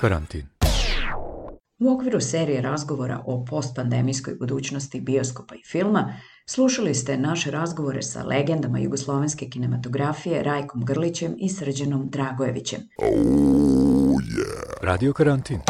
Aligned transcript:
Karantin. 0.00 0.46
U 1.78 1.94
okviru 1.94 2.20
serije 2.20 2.62
razgovora 2.62 3.22
o 3.26 3.44
postpandemijskoj 3.44 4.34
budućnosti 4.34 5.00
bioskopa 5.00 5.54
i 5.54 5.62
filma 5.66 6.14
slušali 6.46 6.94
ste 6.94 7.18
naše 7.18 7.50
razgovore 7.50 8.02
sa 8.02 8.22
legendama 8.22 8.78
jugoslovenske 8.78 9.48
kinematografije 9.50 10.42
Rajkom 10.42 10.84
Grlićem 10.84 11.34
i 11.38 11.48
Srđanom 11.48 12.08
Dragojevićem. 12.10 12.80
Oh, 12.98 13.08
yeah. 14.22 14.82
Radio 14.82 15.12
Karantin. 15.12 15.60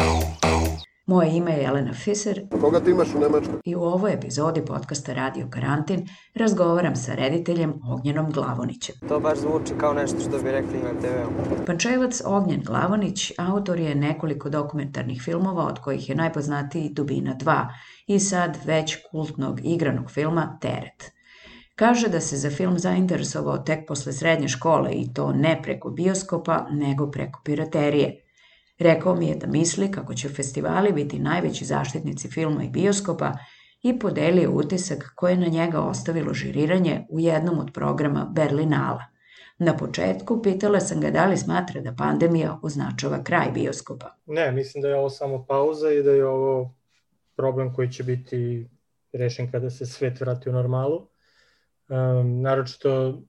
Moje 1.07 1.37
ime 1.37 1.51
je 1.51 1.61
Jelena 1.61 1.93
Fiser. 1.93 2.47
Koga 2.61 2.79
ti 2.79 2.91
imaš 2.91 3.07
u 3.15 3.19
Nemačkoj? 3.19 3.59
I 3.65 3.75
u 3.75 3.81
ovoj 3.81 4.13
epizodi 4.13 4.65
podcasta 4.65 5.13
Radio 5.13 5.47
Karantin 5.49 6.07
razgovaram 6.35 6.95
sa 6.95 7.15
rediteljem 7.15 7.73
Ognjenom 7.89 8.31
Glavonićem. 8.31 8.95
To 9.07 9.19
baš 9.19 9.37
zvuči 9.39 9.73
kao 9.79 9.93
nešto 9.93 10.19
što 10.19 10.43
bi 10.43 10.51
rekli 10.51 10.79
na 10.79 10.99
TV-u. 11.01 11.65
Pančevac 11.65 12.21
Ognjen 12.25 12.61
Glavonić 12.63 13.31
autor 13.37 13.79
je 13.79 13.95
nekoliko 13.95 14.49
dokumentarnih 14.49 15.21
filmova 15.21 15.65
od 15.65 15.79
kojih 15.79 16.09
je 16.09 16.15
najpoznatiji 16.15 16.89
Dubina 16.89 17.35
2 17.35 17.67
i 18.07 18.19
sad 18.19 18.57
već 18.65 18.97
kultnog 19.11 19.59
igranog 19.63 20.11
filma 20.11 20.57
Teret. 20.61 21.11
Kaže 21.75 22.07
da 22.07 22.19
se 22.19 22.37
za 22.37 22.49
film 22.49 22.79
zainteresovao 22.79 23.57
tek 23.57 23.87
posle 23.87 24.13
srednje 24.13 24.47
škole 24.47 24.91
i 24.93 25.13
to 25.13 25.31
ne 25.31 25.59
preko 25.63 25.89
bioskopa, 25.89 26.65
nego 26.71 27.11
preko 27.11 27.41
piraterije– 27.43 28.21
Rekao 28.79 29.15
mi 29.15 29.27
je 29.27 29.35
da 29.35 29.47
misli 29.47 29.91
kako 29.91 30.13
će 30.13 30.29
festivali 30.29 30.91
biti 30.93 31.19
najveći 31.19 31.65
zaštitnici 31.65 32.29
filma 32.29 32.63
i 32.63 32.69
bioskopa 32.69 33.33
i 33.83 33.99
podelio 33.99 34.51
utisak 34.51 35.11
koje 35.15 35.31
je 35.31 35.37
na 35.37 35.47
njega 35.47 35.79
ostavilo 35.79 36.33
žiriranje 36.33 37.05
u 37.09 37.19
jednom 37.19 37.59
od 37.59 37.71
programa 37.73 38.31
Berlinala. 38.35 39.03
Na 39.59 39.77
početku 39.77 40.41
pitala 40.41 40.79
sam 40.79 41.01
ga 41.01 41.11
da 41.11 41.25
li 41.25 41.37
smatra 41.37 41.81
da 41.81 41.95
pandemija 41.95 42.59
označava 42.63 43.23
kraj 43.23 43.51
bioskopa. 43.53 44.15
Ne, 44.25 44.51
mislim 44.51 44.81
da 44.81 44.87
je 44.87 44.95
ovo 44.95 45.09
samo 45.09 45.45
pauza 45.45 45.91
i 45.91 46.03
da 46.03 46.11
je 46.11 46.25
ovo 46.25 46.73
problem 47.35 47.73
koji 47.73 47.91
će 47.91 48.03
biti 48.03 48.69
rešen 49.13 49.51
kada 49.51 49.69
se 49.69 49.85
svet 49.85 50.19
vrati 50.21 50.49
u 50.49 50.53
normalu. 50.53 51.07
Um, 51.89 52.41
naročito 52.41 53.21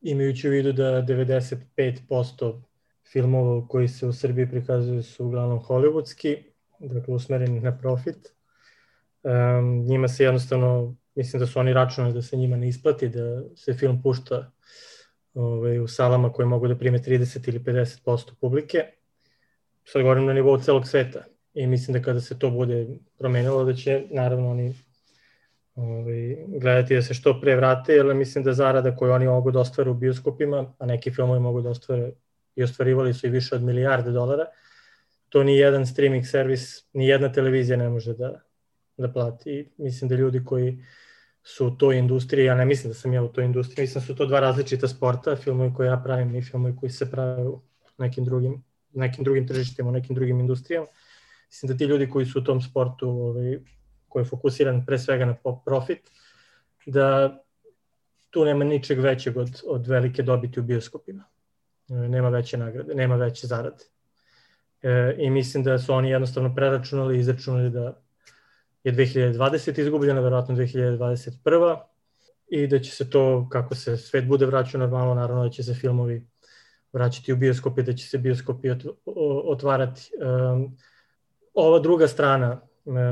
imajući 0.00 0.48
u 0.48 0.50
vidu 0.50 0.72
da 0.72 0.84
95% 0.84 2.62
filmova 3.12 3.68
koji 3.68 3.88
se 3.88 4.06
u 4.06 4.12
Srbiji 4.12 4.48
prikazuju 4.50 5.02
su 5.02 5.26
uglavnom 5.26 5.60
hollywoodski, 5.60 6.36
dakle 6.78 7.14
usmereni 7.14 7.60
na 7.60 7.78
profit. 7.78 8.34
Um, 9.22 9.86
njima 9.86 10.08
se 10.08 10.24
jednostavno, 10.24 10.96
mislim 11.14 11.40
da 11.40 11.46
su 11.46 11.60
oni 11.60 11.72
računali 11.72 12.14
da 12.14 12.22
se 12.22 12.36
njima 12.36 12.56
ne 12.56 12.68
isplati, 12.68 13.08
da 13.08 13.42
se 13.56 13.74
film 13.74 14.02
pušta 14.02 14.50
ovaj, 15.34 15.78
u 15.78 15.88
salama 15.88 16.32
koje 16.32 16.46
mogu 16.46 16.68
da 16.68 16.76
prime 16.76 16.98
30 16.98 17.48
ili 17.48 17.58
50% 17.58 18.34
publike. 18.40 18.78
Sad 19.84 20.02
govorim 20.02 20.26
na 20.26 20.32
nivou 20.32 20.58
celog 20.58 20.88
sveta 20.88 21.24
i 21.54 21.66
mislim 21.66 21.92
da 21.92 22.02
kada 22.02 22.20
se 22.20 22.38
to 22.38 22.50
bude 22.50 22.86
promenilo 23.18 23.64
da 23.64 23.74
će 23.74 24.06
naravno 24.10 24.50
oni 24.50 24.74
ovaj, 25.74 26.36
gledati 26.48 26.94
da 26.94 27.02
se 27.02 27.14
što 27.14 27.40
pre 27.40 27.56
vrate, 27.56 27.92
jer 27.92 28.14
mislim 28.14 28.44
da 28.44 28.52
zarada 28.52 28.96
koju 28.96 29.12
oni 29.12 29.26
mogu 29.26 29.50
da 29.50 29.60
ostvare 29.60 29.90
u 29.90 29.94
bioskopima, 29.94 30.74
a 30.78 30.86
neki 30.86 31.10
filmovi 31.10 31.40
mogu 31.40 31.60
da 31.60 31.70
ostvare 31.70 32.12
i 32.56 32.62
ostvarivali 32.62 33.14
su 33.14 33.26
i 33.26 33.30
više 33.30 33.54
od 33.54 33.62
milijarde 33.62 34.10
dolara, 34.10 34.46
to 35.28 35.44
ni 35.44 35.56
jedan 35.56 35.86
streaming 35.86 36.26
servis, 36.26 36.84
ni 36.92 37.06
jedna 37.06 37.32
televizija 37.32 37.76
ne 37.76 37.88
može 37.88 38.14
da, 38.14 38.40
da 38.96 39.12
plati. 39.12 39.50
I 39.50 39.82
mislim 39.82 40.08
da 40.08 40.14
ljudi 40.14 40.44
koji 40.44 40.84
su 41.42 41.66
u 41.66 41.70
toj 41.70 41.98
industriji, 41.98 42.44
ja 42.44 42.54
ne 42.54 42.64
mislim 42.64 42.90
da 42.90 42.94
sam 42.94 43.12
ja 43.12 43.22
u 43.22 43.28
toj 43.28 43.44
industriji, 43.44 43.82
mislim 43.82 44.00
da 44.00 44.06
su 44.06 44.14
to 44.14 44.26
dva 44.26 44.40
različita 44.40 44.88
sporta, 44.88 45.36
filmovi 45.36 45.72
koje 45.74 45.86
ja 45.86 46.00
pravim 46.04 46.36
i 46.36 46.42
filmovi 46.42 46.76
koji 46.76 46.90
se 46.90 47.10
prave 47.10 47.48
u 47.48 47.60
nekim 47.98 48.24
drugim, 48.24 48.64
nekim 48.92 49.24
drugim 49.24 49.46
tržištima, 49.46 49.88
u 49.88 49.92
nekim 49.92 50.14
drugim 50.14 50.40
industrijama. 50.40 50.86
Mislim 51.46 51.72
da 51.72 51.78
ti 51.78 51.84
ljudi 51.84 52.10
koji 52.10 52.26
su 52.26 52.38
u 52.38 52.44
tom 52.44 52.60
sportu, 52.60 53.10
ovaj, 53.10 53.58
koji 54.08 54.20
je 54.20 54.28
fokusiran 54.28 54.86
pre 54.86 54.98
svega 54.98 55.24
na 55.24 55.36
profit, 55.64 56.10
da 56.86 57.38
tu 58.30 58.44
nema 58.44 58.64
ničeg 58.64 59.00
većeg 59.00 59.36
od, 59.36 59.62
od 59.66 59.86
velike 59.86 60.22
dobiti 60.22 60.60
u 60.60 60.62
bioskopima 60.62 61.24
nema 61.90 62.28
veće 62.28 62.56
nagrade, 62.56 62.94
nema 62.94 63.16
veće 63.16 63.46
zarade. 63.46 63.84
E, 64.82 65.14
I 65.18 65.30
mislim 65.30 65.64
da 65.64 65.78
su 65.78 65.92
oni 65.92 66.10
jednostavno 66.10 66.54
preračunali 66.54 67.16
i 67.16 67.20
izračunali 67.20 67.70
da 67.70 68.00
je 68.84 68.92
2020 68.92 69.80
izgubljena, 69.80 70.20
verovatno 70.20 70.54
2021. 70.54 71.80
I 72.48 72.66
da 72.66 72.78
će 72.78 72.90
se 72.90 73.10
to, 73.10 73.48
kako 73.48 73.74
se 73.74 73.96
svet 73.96 74.26
bude 74.26 74.46
vraćao 74.46 74.78
normalno, 74.78 75.14
naravno 75.14 75.44
da 75.44 75.50
će 75.50 75.62
se 75.62 75.74
filmovi 75.74 76.26
vraćati 76.92 77.32
u 77.32 77.36
bioskopi, 77.36 77.82
da 77.82 77.92
će 77.92 78.08
se 78.08 78.18
bioskopi 78.18 78.68
otvarati. 79.44 80.10
Um, 80.54 80.76
ova 81.54 81.78
druga 81.78 82.08
strana 82.08 82.60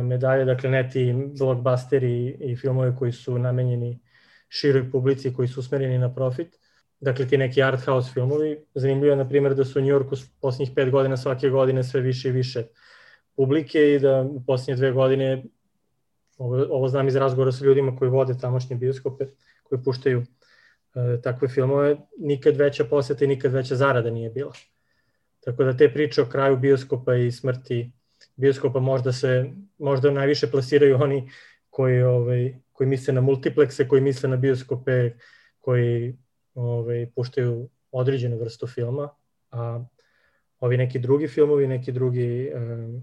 medalje, 0.02 0.44
dakle 0.44 0.70
ne 0.70 0.90
ti 0.90 1.14
blockbusteri 1.38 2.36
i 2.40 2.56
filmovi 2.56 2.96
koji 2.98 3.12
su 3.12 3.38
namenjeni 3.38 4.00
široj 4.48 4.90
publici, 4.90 5.34
koji 5.34 5.48
su 5.48 5.60
usmereni 5.60 5.98
na 5.98 6.14
profit, 6.14 6.57
dakle 7.00 7.26
ti 7.28 7.38
neki 7.38 7.62
art 7.62 7.84
house 7.84 8.12
filmovi. 8.12 8.59
Zanimljivo 8.75 9.12
je, 9.12 9.16
na 9.16 9.28
primjer, 9.28 9.54
da 9.54 9.64
su 9.64 9.78
u 9.78 9.82
Njurku 9.82 10.16
posljednjih 10.41 10.70
pet 10.75 10.91
godina 10.91 11.16
svake 11.16 11.48
godine 11.48 11.84
sve 11.84 12.00
više 12.00 12.28
i 12.28 12.32
više 12.32 12.64
publike 13.36 13.94
i 13.94 13.98
da 13.98 14.22
u 14.22 14.42
posljednje 14.47 14.76
dve 14.76 14.92
godine, 14.92 15.44
ovo, 16.38 16.66
ovo 16.70 16.88
znam 16.88 17.08
iz 17.08 17.16
razgovora 17.16 17.53
sa 17.53 17.64
ljudima 17.64 17.97
koji 17.97 18.10
vode 18.10 18.34
tamošnje 18.41 18.76
bioskope, 18.76 19.26
koji 19.62 19.82
puštaju 19.84 20.22
e, 20.94 21.20
takve 21.22 21.48
filmove, 21.48 21.97
nikad 22.19 22.56
veća 22.56 22.84
poseta 22.84 23.25
i 23.25 23.28
nikad 23.28 23.53
veća 23.53 23.76
zarada 23.76 24.10
nije 24.10 24.31
bila. 24.31 24.53
Tako 25.44 25.64
da 25.64 25.76
te 25.76 25.92
priče 25.92 26.22
o 26.22 26.26
kraju 26.26 26.56
bioskopa 26.56 27.14
i 27.14 27.32
smrti 27.32 27.92
bioskopa 28.37 28.81
možda 28.81 29.12
se 29.12 29.50
možda 29.78 30.10
najviše 30.10 30.50
plasiraju 30.50 30.98
oni 31.03 31.31
koji 31.70 32.03
ovaj 32.03 32.54
koji 32.72 32.88
misle 32.88 33.14
na 33.14 33.20
multiplekse, 33.20 33.88
koji 33.88 34.03
misle 34.03 34.28
na 34.28 34.37
bioskope, 34.37 35.10
koji 35.58 36.16
ovaj, 36.58 37.06
puštaju 37.14 37.69
određenu 37.92 38.38
vrstu 38.38 38.66
filma, 38.66 39.08
a 39.50 39.84
ovi 40.60 40.76
neki 40.76 40.98
drugi 40.98 41.28
filmovi, 41.28 41.66
neki 41.66 41.92
drugi 41.92 42.52
um, 42.54 43.02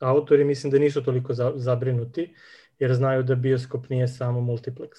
autori 0.00 0.44
mislim 0.44 0.70
da 0.70 0.78
nisu 0.78 1.02
toliko 1.04 1.34
za, 1.34 1.52
zabrinuti, 1.56 2.34
jer 2.78 2.94
znaju 2.94 3.22
da 3.22 3.34
bioskop 3.34 3.88
nije 3.88 4.08
samo 4.08 4.40
multiplex. 4.40 4.90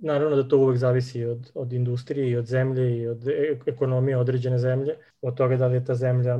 Naravno 0.00 0.36
da 0.36 0.48
to 0.48 0.58
uvek 0.58 0.78
zavisi 0.78 1.24
od, 1.24 1.50
od 1.54 1.72
industrije 1.72 2.30
i 2.30 2.36
od 2.36 2.46
zemlje 2.46 2.98
i 2.98 3.06
od 3.06 3.28
e, 3.28 3.58
ekonomije 3.66 4.16
određene 4.16 4.58
zemlje, 4.58 4.96
od 5.22 5.36
toga 5.36 5.56
da 5.56 5.66
li 5.66 5.74
je 5.74 5.84
ta 5.84 5.94
zemlja, 5.94 6.38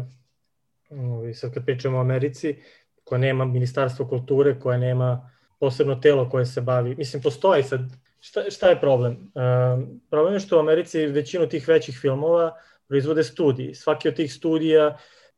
ovaj, 0.90 1.34
sad 1.34 1.54
kad 1.54 1.64
pričamo 1.64 1.98
o 1.98 2.00
Americi, 2.00 2.56
koja 3.04 3.18
nema 3.18 3.44
ministarstvo 3.44 4.08
kulture, 4.08 4.58
koja 4.60 4.78
nema 4.78 5.30
posebno 5.58 5.94
telo 5.94 6.30
koje 6.30 6.46
se 6.46 6.60
bavi, 6.60 6.94
mislim 6.94 7.22
postoji 7.22 7.62
sad 7.62 7.80
Šta, 8.20 8.50
šta 8.50 8.68
je 8.68 8.80
problem? 8.80 9.12
Uh, 9.12 9.88
problem 10.10 10.34
je 10.34 10.40
što 10.40 10.56
u 10.56 10.60
Americi 10.60 11.06
većinu 11.06 11.48
tih 11.48 11.68
većih 11.68 11.98
filmova 12.00 12.56
proizvode 12.88 13.24
studiji. 13.24 13.74
Svaki 13.74 14.08
od 14.08 14.14
tih 14.14 14.32
studija 14.32 14.96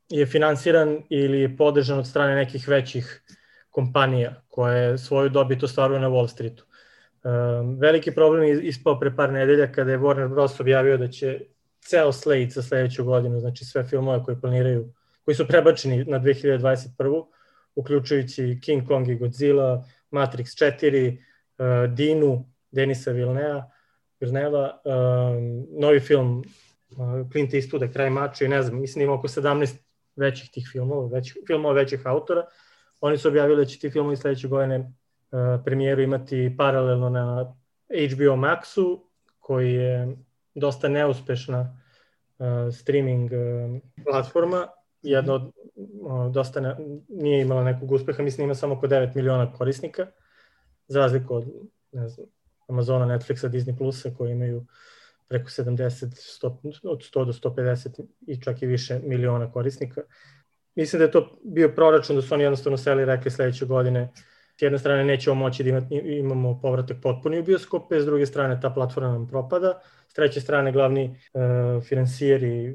je 0.09 0.26
finansiran 0.26 1.03
ili 1.09 1.41
je 1.41 1.56
podržan 1.56 1.98
od 1.98 2.06
strane 2.06 2.34
nekih 2.34 2.69
većih 2.69 3.22
kompanija 3.70 4.43
koje 4.48 4.98
svoju 4.98 5.28
dobit 5.28 5.62
ostvaruju 5.62 6.00
na 6.00 6.09
Wall 6.09 6.28
Streetu. 6.28 6.65
Um, 7.25 7.78
veliki 7.78 8.15
problem 8.15 8.43
je 8.43 8.62
ispao 8.62 9.00
pre 9.00 9.16
par 9.16 9.32
nedelja 9.32 9.72
kada 9.72 9.91
je 9.91 9.99
Warner 9.99 10.28
Bros. 10.28 10.60
objavio 10.60 10.97
da 10.97 11.09
će 11.09 11.41
ceo 11.81 12.12
slate 12.12 12.50
za 12.50 12.62
sledeću 12.62 13.04
godinu, 13.04 13.41
znači 13.41 13.64
sve 13.64 13.84
filmove 13.84 14.25
koje 14.25 14.41
planiraju, 14.41 14.93
koji 15.25 15.34
su 15.34 15.49
prebačeni 15.49 16.04
na 16.04 16.20
2021. 16.20 17.26
uključujući 17.75 18.59
King 18.62 18.88
Kong 18.88 19.09
i 19.09 19.14
Godzilla, 19.14 19.84
Matrix 20.10 20.64
4, 20.81 21.19
uh, 21.59 21.94
Dinu, 21.94 22.52
Denisa 22.72 23.12
Vilnea, 23.12 23.71
Vilneva, 24.21 24.81
um, 24.84 25.67
novi 25.81 26.00
film 26.00 26.38
uh, 26.91 27.31
Clint 27.32 27.55
Eastwooda, 27.55 27.93
Kraj 27.93 28.11
mača 28.11 28.44
i 28.44 28.49
ne 28.49 28.62
znam, 28.62 28.81
mislim 28.81 29.05
ima 29.05 29.14
oko 29.14 29.29
17 29.29 29.76
većih 30.17 30.50
tih 30.50 30.69
filmova, 30.73 31.08
većih, 31.08 31.37
filmova 31.47 31.75
većih 31.75 32.06
autora. 32.06 32.47
Oni 33.00 33.19
su 33.19 33.29
objavili 33.29 33.64
da 33.64 33.64
će 33.64 33.79
ti 33.79 33.91
filmovi 33.91 34.17
sledeće 34.17 34.49
godine 34.49 34.79
uh, 34.79 35.64
premijeru 35.64 36.02
imati 36.02 36.55
paralelno 36.58 37.08
na 37.08 37.55
HBO 38.12 38.37
Maxu, 38.37 39.00
koji 39.38 39.75
je 39.75 40.17
dosta 40.55 40.88
neuspešna 40.88 41.82
uh, 42.38 42.47
streaming 42.75 43.31
uh, 43.32 43.81
platforma, 44.05 44.67
jedna 45.02 45.35
od 45.35 45.43
uh, 45.43 46.32
dosta 46.32 46.61
ne, 46.61 46.76
nije 47.08 47.43
imala 47.43 47.64
nekog 47.64 47.93
uspeha, 47.93 48.23
mislim 48.23 48.44
ima 48.44 48.55
samo 48.55 48.75
oko 48.75 48.87
9 48.87 49.17
miliona 49.17 49.52
korisnika, 49.52 50.06
za 50.88 51.00
razliku 51.00 51.35
od 51.35 51.44
ne 51.93 52.08
znam, 52.08 52.26
Amazona, 52.69 53.06
Netflixa, 53.06 53.49
Disney 53.49 53.79
Plusa 53.79 54.11
koji 54.19 54.32
imaju 54.32 54.67
preko 55.29 55.49
70, 55.49 56.06
100, 56.43 56.81
od 56.82 56.99
100 56.99 57.25
do 57.25 57.32
150 57.32 58.05
i 58.26 58.41
čak 58.43 58.62
i 58.62 58.67
više 58.67 59.00
miliona 59.03 59.53
korisnika. 59.53 60.00
Mislim 60.75 60.99
da 60.99 61.05
je 61.05 61.11
to 61.11 61.38
bio 61.44 61.69
proračun 61.69 62.17
da 62.17 62.23
su 62.23 62.35
oni 62.35 62.43
jednostavno 62.43 62.79
seli 62.79 63.03
i 63.03 63.06
rekli 63.06 63.31
sledeće 63.31 63.67
godine 63.67 64.12
s 64.59 64.62
jedne 64.62 64.79
strane 64.79 65.05
nećemo 65.05 65.35
moći 65.35 65.64
da 65.64 65.81
imamo 65.91 66.61
povratak 66.61 66.97
potpuni 67.03 67.38
u 67.38 67.43
bioskope, 67.43 68.00
s 68.00 68.05
druge 68.05 68.26
strane 68.26 68.61
ta 68.61 68.70
platforma 68.70 69.12
nam 69.12 69.29
propada, 69.29 69.81
s 70.09 70.14
treće 70.14 70.41
strane 70.41 70.73
glavni 70.73 71.05
uh, 71.32 71.82
finansijeri 71.85 72.75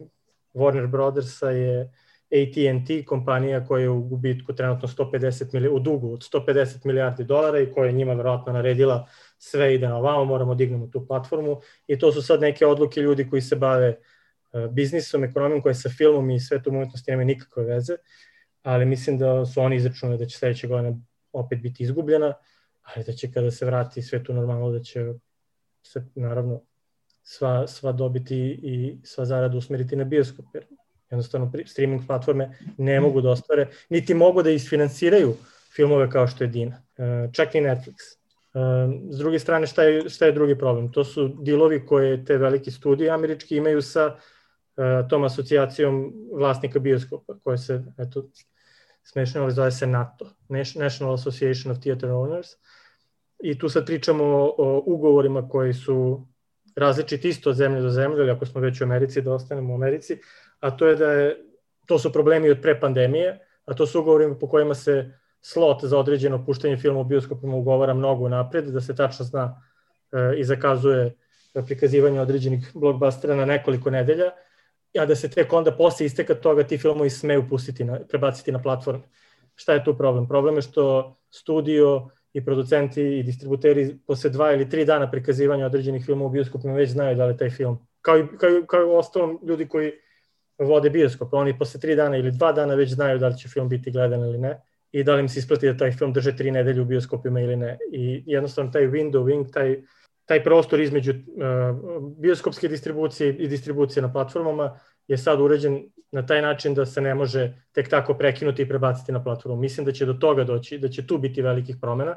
Warner 0.53 0.87
Brothersa 0.87 1.49
je 1.49 1.91
AT&T, 2.31 3.05
kompanija 3.05 3.65
koja 3.65 3.81
je 3.81 3.89
u 3.89 4.01
gubitku 4.01 4.55
trenutno 4.55 4.87
150 4.87 5.53
milijardi, 5.53 5.75
u 5.75 5.79
dugu 5.79 6.13
od 6.13 6.19
150 6.19 6.85
milijardi 6.85 7.23
dolara 7.23 7.59
i 7.59 7.71
koja 7.71 7.87
je 7.87 7.93
njima 7.93 8.13
verovatno 8.13 8.53
naredila 8.53 9.07
sve 9.37 9.75
ide 9.75 9.87
na 9.87 9.97
ovamo, 9.97 10.25
moramo 10.25 10.55
da 10.55 10.57
dignemo 10.57 10.87
tu 10.87 11.07
platformu 11.07 11.61
i 11.87 11.99
to 11.99 12.11
su 12.11 12.21
sad 12.21 12.41
neke 12.41 12.65
odluke 12.65 13.01
ljudi 13.01 13.29
koji 13.29 13.41
se 13.41 13.55
bave 13.55 13.89
uh, 13.89 14.71
biznisom, 14.71 15.23
ekonomijom, 15.23 15.61
koje 15.61 15.75
sa 15.75 15.89
filmom 15.89 16.29
i 16.29 16.39
svetom 16.39 16.75
umetnosti 16.75 17.11
nema 17.11 17.23
nikakve 17.23 17.63
veze, 17.63 17.95
ali 18.61 18.85
mislim 18.85 19.17
da 19.17 19.45
su 19.45 19.61
oni 19.61 19.75
izračunali 19.75 20.17
da 20.17 20.25
će 20.25 20.37
sledeće 20.37 20.67
godine 20.67 20.97
opet 21.33 21.61
biti 21.61 21.83
izgubljena, 21.83 22.33
ali 22.81 23.05
da 23.05 23.13
će 23.13 23.31
kada 23.31 23.51
se 23.51 23.65
vrati 23.65 24.01
svetu 24.01 24.33
normalno 24.33 24.71
da 24.71 24.79
će 24.79 25.13
se 25.83 26.05
naravno 26.15 26.61
sva, 27.23 27.67
sva 27.67 27.91
dobiti 27.91 28.59
i 28.63 28.97
sva 29.03 29.25
zarada 29.25 29.57
usmeriti 29.57 29.95
na 29.95 30.03
bioskop, 30.03 30.45
jer 30.53 30.65
jednostavno 31.09 31.51
streaming 31.65 32.01
platforme 32.07 32.57
ne 32.77 32.99
mogu 32.99 33.21
da 33.21 33.29
ostvare, 33.29 33.67
niti 33.89 34.13
mogu 34.13 34.43
da 34.43 34.49
isfinansiraju 34.49 35.35
filmove 35.75 36.09
kao 36.09 36.27
što 36.27 36.43
je 36.43 36.47
Dina, 36.47 36.81
e, 36.97 37.29
čak 37.33 37.55
i 37.55 37.61
Netflix. 37.61 38.16
S 39.09 39.17
druge 39.17 39.39
strane, 39.39 39.67
šta 39.67 39.83
je, 39.83 40.09
šta 40.09 40.25
je 40.25 40.31
drugi 40.31 40.57
problem? 40.57 40.91
To 40.91 41.03
su 41.03 41.27
dilovi 41.27 41.85
koje 41.85 42.25
te 42.25 42.37
velike 42.37 42.71
studije 42.71 43.09
američki 43.09 43.57
imaju 43.57 43.81
sa 43.81 44.15
e, 44.77 45.07
tom 45.09 45.23
asocijacijom 45.23 46.13
vlasnika 46.33 46.79
bioskopa, 46.79 47.39
koje 47.43 47.57
se, 47.57 47.83
eto, 47.97 48.29
smešno, 49.03 49.41
ali 49.41 49.51
zove 49.51 49.71
se 49.71 49.87
NATO, 49.87 50.29
National 50.75 51.13
Association 51.13 51.71
of 51.71 51.79
Theater 51.79 52.09
Owners. 52.09 52.55
I 53.43 53.59
tu 53.59 53.69
sad 53.69 53.85
pričamo 53.85 54.23
o, 54.23 54.55
o 54.57 54.83
ugovorima 54.85 55.49
koji 55.49 55.73
su 55.73 56.27
različiti 56.75 57.29
isto 57.29 57.49
od 57.49 57.55
zemlje 57.55 57.81
do 57.81 57.89
zemlje, 57.89 58.21
ali 58.21 58.31
ako 58.31 58.45
smo 58.45 58.61
već 58.61 58.81
u 58.81 58.83
Americi, 58.83 59.21
da 59.21 59.33
ostanemo 59.33 59.73
u 59.73 59.75
Americi, 59.75 60.19
a 60.59 60.77
to 60.77 60.87
je 60.87 60.95
da 60.95 61.11
je, 61.11 61.37
to 61.85 61.99
su 61.99 62.13
problemi 62.13 62.49
od 62.49 62.61
pre 62.61 62.79
pandemije, 62.79 63.39
a 63.65 63.73
to 63.73 63.85
su 63.85 63.99
ugovori 63.99 64.35
po 64.39 64.49
kojima 64.49 64.73
se 64.73 65.19
slot 65.41 65.83
za 65.83 65.97
određeno 65.97 66.45
puštanje 66.45 66.77
filma 66.77 66.99
u 66.99 67.03
bioskopima 67.03 67.55
ugovara 67.55 67.93
mnogo 67.93 68.29
napred, 68.29 68.65
da 68.65 68.81
se 68.81 68.95
tačno 68.95 69.25
zna 69.25 69.61
e, 70.11 70.39
i 70.39 70.43
zakazuje 70.43 71.15
prikazivanje 71.65 72.21
određenih 72.21 72.71
blockbustera 72.73 73.35
na 73.35 73.45
nekoliko 73.45 73.89
nedelja, 73.89 74.31
a 74.99 75.05
da 75.05 75.15
se 75.15 75.29
tek 75.29 75.53
onda 75.53 75.71
posle 75.71 76.05
isteka 76.05 76.35
toga 76.35 76.63
ti 76.63 76.77
filmovi 76.77 77.09
smeju 77.09 77.45
pustiti 77.49 77.83
na, 77.83 77.99
prebaciti 78.09 78.51
na 78.51 78.61
platforme. 78.61 79.03
Šta 79.55 79.73
je 79.73 79.83
tu 79.83 79.97
problem? 79.97 80.27
Problem 80.27 80.55
je 80.55 80.61
što 80.61 81.15
studio 81.29 82.09
i 82.33 82.45
producenti 82.45 83.01
i 83.01 83.23
distributeri 83.23 83.97
posle 84.07 84.29
dva 84.29 84.51
ili 84.53 84.69
tri 84.69 84.85
dana 84.85 85.11
prikazivanja 85.11 85.65
određenih 85.65 86.05
filmova 86.05 86.29
u 86.29 86.31
bioskopima 86.31 86.73
već 86.73 86.89
znaju 86.89 87.15
da 87.15 87.25
li 87.25 87.37
taj 87.37 87.49
film. 87.49 87.87
Kao 88.01 88.17
i, 88.17 88.27
kao, 88.37 88.49
kao 88.67 88.81
i 88.81 88.95
ostalom 88.95 89.39
ljudi 89.43 89.67
koji 89.67 89.91
vode 90.59 90.89
bioskop, 90.89 91.33
oni 91.33 91.57
posle 91.57 91.79
tri 91.79 91.95
dana 91.95 92.17
ili 92.17 92.31
dva 92.31 92.51
dana 92.51 92.75
već 92.75 92.93
znaju 92.93 93.19
da 93.19 93.27
li 93.27 93.37
će 93.37 93.49
film 93.49 93.69
biti 93.69 93.91
gledan 93.91 94.19
ili 94.19 94.37
ne 94.37 94.61
i 94.99 95.03
da 95.03 95.15
li 95.15 95.21
im 95.21 95.29
se 95.29 95.39
isplati 95.39 95.67
da 95.67 95.77
taj 95.77 95.91
film 95.91 96.13
drže 96.13 96.35
tri 96.35 96.51
nedelje 96.51 96.81
u 96.81 96.85
bioskopima 96.85 97.41
ili 97.41 97.55
ne. 97.55 97.77
I 97.91 98.23
jednostavno 98.25 98.71
taj 98.71 98.87
window, 98.87 99.23
wing, 99.23 99.51
taj, 99.53 99.81
taj 100.25 100.43
prostor 100.43 100.79
između 100.79 101.11
uh, 101.11 101.17
bioskopske 102.17 102.67
distribucije 102.67 103.35
i 103.35 103.47
distribucije 103.47 104.01
na 104.01 104.11
platformama 104.13 104.79
je 105.07 105.17
sad 105.17 105.41
uređen 105.41 105.83
na 106.11 106.25
taj 106.25 106.41
način 106.41 106.73
da 106.73 106.85
se 106.85 107.01
ne 107.01 107.15
može 107.15 107.53
tek 107.71 107.89
tako 107.89 108.13
prekinuti 108.13 108.61
i 108.61 108.69
prebaciti 108.69 109.11
na 109.11 109.23
platformu. 109.23 109.57
Mislim 109.57 109.85
da 109.85 109.91
će 109.91 110.05
do 110.05 110.13
toga 110.13 110.43
doći, 110.43 110.77
da 110.77 110.89
će 110.89 111.07
tu 111.07 111.17
biti 111.17 111.41
velikih 111.41 111.75
promena 111.81 112.15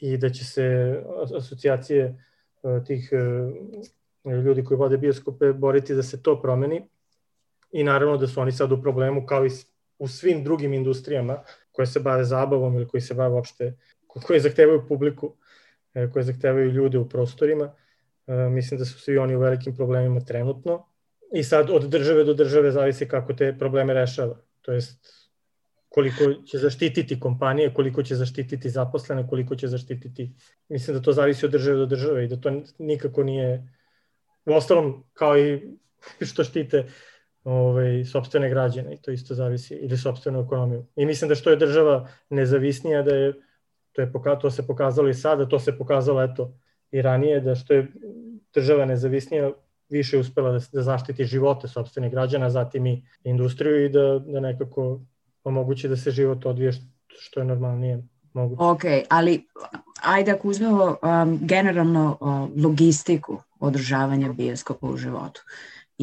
i 0.00 0.16
da 0.16 0.30
će 0.30 0.44
se 0.44 0.96
asocijacije 1.36 2.24
uh, 2.62 2.84
tih 2.84 3.10
uh, 4.24 4.44
ljudi 4.44 4.64
koji 4.64 4.78
vode 4.78 4.98
bioskope 4.98 5.52
boriti 5.52 5.94
da 5.94 6.02
se 6.02 6.22
to 6.22 6.40
promeni 6.42 6.88
i 7.72 7.84
naravno 7.84 8.16
da 8.16 8.26
su 8.26 8.40
oni 8.40 8.52
sad 8.52 8.72
u 8.72 8.82
problemu 8.82 9.26
kao 9.26 9.46
i 9.46 9.50
u 9.98 10.08
svim 10.08 10.44
drugim 10.44 10.72
industrijama 10.74 11.42
koje 11.74 11.86
se 11.86 12.00
bave 12.00 12.24
zabavom 12.24 12.74
ili 12.74 12.88
koji 12.88 13.00
se 13.00 13.14
bave 13.14 13.34
uopšte, 13.34 13.74
koje 14.06 14.40
zahtevaju 14.40 14.84
publiku, 14.88 15.34
e, 15.94 16.10
koje 16.10 16.22
zahtevaju 16.22 16.70
ljude 16.70 16.98
u 16.98 17.08
prostorima. 17.08 17.72
E, 18.26 18.32
mislim 18.32 18.78
da 18.78 18.84
su 18.84 18.98
svi 19.00 19.18
oni 19.18 19.36
u 19.36 19.40
velikim 19.40 19.76
problemima 19.76 20.20
trenutno 20.20 20.86
i 21.32 21.42
sad 21.44 21.70
od 21.70 21.88
države 21.90 22.24
do 22.24 22.34
države 22.34 22.70
zavisi 22.70 23.08
kako 23.08 23.34
te 23.34 23.56
probleme 23.58 23.94
rešava. 23.94 24.38
To 24.62 24.72
jest 24.72 25.24
koliko 25.88 26.34
će 26.46 26.58
zaštititi 26.58 27.20
kompanije, 27.20 27.74
koliko 27.74 28.02
će 28.02 28.14
zaštititi 28.14 28.70
zaposlene, 28.70 29.26
koliko 29.28 29.56
će 29.56 29.68
zaštititi... 29.68 30.32
Mislim 30.68 30.96
da 30.96 31.02
to 31.02 31.12
zavisi 31.12 31.46
od 31.46 31.52
države 31.52 31.76
do 31.76 31.86
države 31.86 32.24
i 32.24 32.28
da 32.28 32.36
to 32.36 32.62
nikako 32.78 33.22
nije... 33.22 33.68
U 34.46 34.52
ostalom, 34.52 35.04
kao 35.12 35.38
i 35.38 35.62
što 36.30 36.44
štite 36.44 36.86
ovaj, 37.44 38.04
sobstvene 38.04 38.50
građane 38.50 38.94
i 38.94 38.96
to 38.96 39.10
isto 39.10 39.34
zavisi, 39.34 39.74
ili 39.74 39.96
sobstvenu 39.96 40.40
ekonomiju. 40.40 40.86
I 40.96 41.06
mislim 41.06 41.28
da 41.28 41.34
što 41.34 41.50
je 41.50 41.56
država 41.56 42.08
nezavisnija, 42.30 43.02
da 43.02 43.14
je, 43.14 43.34
to, 43.92 44.02
je 44.02 44.12
poka, 44.12 44.36
to 44.38 44.50
se 44.50 44.66
pokazalo 44.66 45.08
i 45.08 45.14
sada, 45.14 45.48
to 45.48 45.58
se 45.58 45.78
pokazalo 45.78 46.22
eto 46.22 46.54
i 46.90 47.02
ranije, 47.02 47.40
da 47.40 47.54
što 47.54 47.74
je 47.74 47.86
država 48.54 48.84
nezavisnija, 48.84 49.52
više 49.88 50.18
uspela 50.18 50.52
da, 50.52 50.58
da 50.72 50.82
zaštiti 50.82 51.24
živote 51.24 51.68
sobstvenih 51.68 52.10
građana, 52.10 52.50
zatim 52.50 52.86
i 52.86 53.02
industriju 53.24 53.84
i 53.84 53.88
da, 53.88 54.18
da 54.18 54.40
nekako 54.40 55.00
omogući 55.44 55.88
da 55.88 55.96
se 55.96 56.10
život 56.10 56.46
odvije 56.46 56.72
što 57.18 57.40
je 57.40 57.46
normalnije 57.46 58.02
moguće. 58.32 58.62
Ok, 58.62 58.80
ali 59.08 59.46
ajde 60.02 60.32
ako 60.32 60.48
uzmemo 60.48 60.84
um, 60.84 61.38
generalno 61.42 62.18
uh, 62.20 62.64
logistiku 62.64 63.38
održavanja 63.60 64.32
bioskopa 64.32 64.86
u 64.86 64.96
životu 64.96 65.42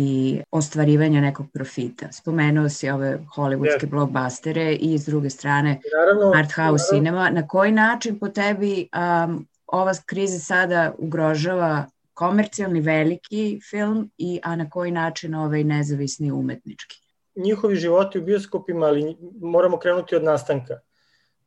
i 0.02 0.42
ostvarivanja 0.52 1.22
nekog 1.22 1.46
profita. 1.54 2.12
Spomenuo 2.12 2.70
si 2.70 2.90
ove 2.90 3.20
hollywoodske 3.36 3.86
yes. 3.86 3.90
blockbustere 3.90 4.74
i 4.74 4.98
s 4.98 5.06
druge 5.06 5.30
strane 5.30 5.80
naravno, 5.98 6.40
art 6.40 6.52
house 6.52 6.62
naravno. 6.62 6.78
cinema. 6.90 7.30
Na 7.30 7.48
koji 7.48 7.72
način 7.72 8.20
po 8.20 8.28
tebi 8.28 8.88
um, 9.26 9.48
ova 9.68 9.94
kriza 10.06 10.40
sada 10.40 10.94
ugrožava 10.98 11.86
komercijalni 12.14 12.82
veliki 12.82 13.60
film 13.70 14.12
i 14.18 14.40
a 14.44 14.56
na 14.56 14.70
koji 14.70 14.92
način 14.92 15.36
ovaj 15.36 15.64
nezavisni 15.64 16.32
umetnički? 16.32 17.02
Njihovi 17.36 17.76
životi 17.76 18.20
u 18.20 18.24
bioskopima, 18.24 18.86
ali 18.86 19.18
moramo 19.42 19.78
krenuti 19.78 20.16
od 20.16 20.24
nastanka. 20.24 20.80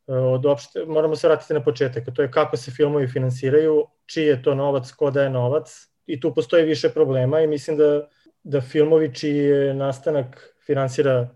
Od 0.07 0.47
opšte, 0.47 0.85
moramo 0.87 1.17
se 1.17 1.29
vratiti 1.29 1.55
na 1.55 1.65
početak, 1.65 2.05
to 2.15 2.23
je 2.23 2.31
kako 2.31 2.57
se 2.57 2.71
filmovi 2.71 3.09
finansiraju, 3.09 3.87
čiji 4.07 4.25
je 4.25 4.43
to 4.43 4.55
novac, 4.55 4.93
ko 4.93 5.11
daje 5.11 5.31
novac 5.31 5.89
i 6.07 6.21
tu 6.21 6.35
postoji 6.35 6.65
više 6.65 6.89
problema 6.89 7.41
i 7.41 7.47
mislim 7.47 7.77
da 7.77 8.09
da 8.45 8.61
filmovi 8.61 9.15
čiji 9.15 9.37
je 9.37 9.75
nastanak 9.75 10.55
finansira, 10.67 11.29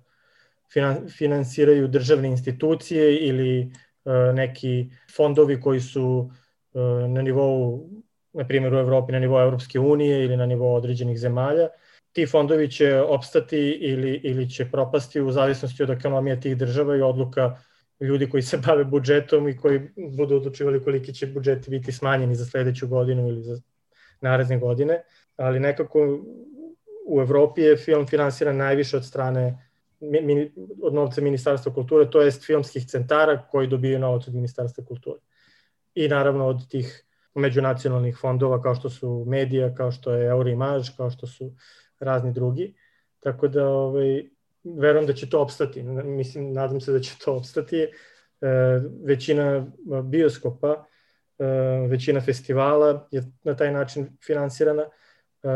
finan, 0.72 1.08
finansiraju 1.08 1.88
državne 1.88 2.28
institucije 2.28 3.16
ili 3.16 3.72
uh, 4.04 4.34
neki 4.34 4.90
fondovi 5.16 5.60
koji 5.60 5.80
su 5.80 6.30
uh, 6.72 7.10
na 7.10 7.22
nivou, 7.22 7.88
na 8.32 8.46
primjer 8.46 8.74
u 8.74 8.78
Evropi, 8.78 9.12
na 9.12 9.18
nivou 9.18 9.40
Evropske 9.40 9.80
unije 9.80 10.24
ili 10.24 10.36
na 10.36 10.46
nivou 10.46 10.74
određenih 10.74 11.18
zemalja, 11.18 11.68
ti 12.12 12.26
fondovi 12.26 12.70
će 12.70 13.00
opstati 13.00 13.58
ili, 13.80 14.20
ili 14.24 14.50
će 14.50 14.70
propasti 14.70 15.20
u 15.20 15.32
zavisnosti 15.32 15.82
od 15.82 15.90
ekonomije 15.90 16.40
tih 16.40 16.56
država 16.56 16.96
i 16.96 17.02
odluka 17.02 17.56
ljudi 18.00 18.30
koji 18.30 18.42
se 18.42 18.56
bave 18.66 18.84
budžetom 18.84 19.48
i 19.48 19.56
koji 19.56 19.80
budu 20.16 20.36
odlučivali 20.36 20.84
koliki 20.84 21.14
će 21.14 21.26
budžeti 21.26 21.70
biti 21.70 21.92
smanjeni 21.92 22.34
za 22.34 22.44
sledeću 22.44 22.88
godinu 22.88 23.28
ili 23.28 23.42
za 23.42 23.60
naredne 24.20 24.58
godine, 24.58 25.02
ali 25.36 25.60
nekako 25.60 26.24
u 27.08 27.20
Evropi 27.20 27.62
je 27.62 27.76
film 27.76 28.06
finansiran 28.06 28.56
najviše 28.56 28.96
od 28.96 29.04
strane 29.04 29.68
od 30.82 30.94
novca 30.94 31.20
Ministarstva 31.20 31.74
kulture, 31.74 32.10
to 32.10 32.22
jest 32.22 32.46
filmskih 32.46 32.86
centara 32.86 33.42
koji 33.50 33.68
dobiju 33.68 33.98
novac 33.98 34.28
od 34.28 34.34
Ministarstva 34.34 34.84
kulture. 34.84 35.20
I 35.94 36.08
naravno 36.08 36.46
od 36.46 36.68
tih 36.68 37.04
međunacionalnih 37.34 38.16
fondova 38.20 38.62
kao 38.62 38.74
što 38.74 38.90
su 38.90 39.24
medija, 39.26 39.74
kao 39.74 39.92
što 39.92 40.12
je 40.12 40.26
Euroimage, 40.26 40.88
kao 40.96 41.10
što 41.10 41.26
su 41.26 41.52
razni 41.98 42.32
drugi. 42.32 42.74
Tako 43.20 43.48
da 43.48 43.68
ovaj, 43.68 44.24
verujem 44.64 45.06
da 45.06 45.12
će 45.12 45.30
to 45.30 45.42
opstati. 45.42 45.82
Mislim, 45.82 46.52
nadam 46.52 46.80
se 46.80 46.92
da 46.92 47.00
će 47.00 47.14
to 47.24 47.36
opstati. 47.36 47.76
E, 47.82 47.90
većina 49.04 49.66
bioskopa, 50.04 50.84
e, 51.38 51.44
većina 51.88 52.20
festivala 52.20 53.08
je 53.10 53.22
na 53.42 53.56
taj 53.56 53.72
način 53.72 54.16
finansirana. 54.26 54.82
E, 54.82 54.88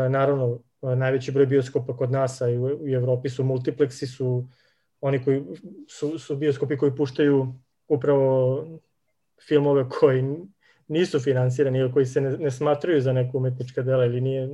naravno, 0.09 0.59
najveći 0.83 1.31
broj 1.31 1.45
bioskopa 1.45 1.97
kod 1.97 2.11
nas, 2.11 2.41
a 2.41 2.49
i 2.49 2.57
u, 2.57 2.65
u 2.81 2.87
Evropi 2.87 3.29
su 3.29 3.43
multipleksi, 3.43 4.07
su 4.07 4.47
oni 5.01 5.23
koji 5.23 5.43
su, 5.89 6.19
su 6.19 6.35
bioskopi 6.35 6.77
koji 6.77 6.95
puštaju 6.95 7.53
upravo 7.87 8.65
filmove 9.47 9.89
koji 9.89 10.23
nisu 10.87 11.19
finansirani 11.19 11.79
ili 11.79 11.91
koji 11.91 12.05
se 12.05 12.21
ne, 12.21 12.37
ne 12.37 12.51
smatraju 12.51 13.01
za 13.01 13.13
neku 13.13 13.37
umetnička 13.37 13.81
dela 13.81 14.05
ili 14.05 14.21
nije, 14.21 14.49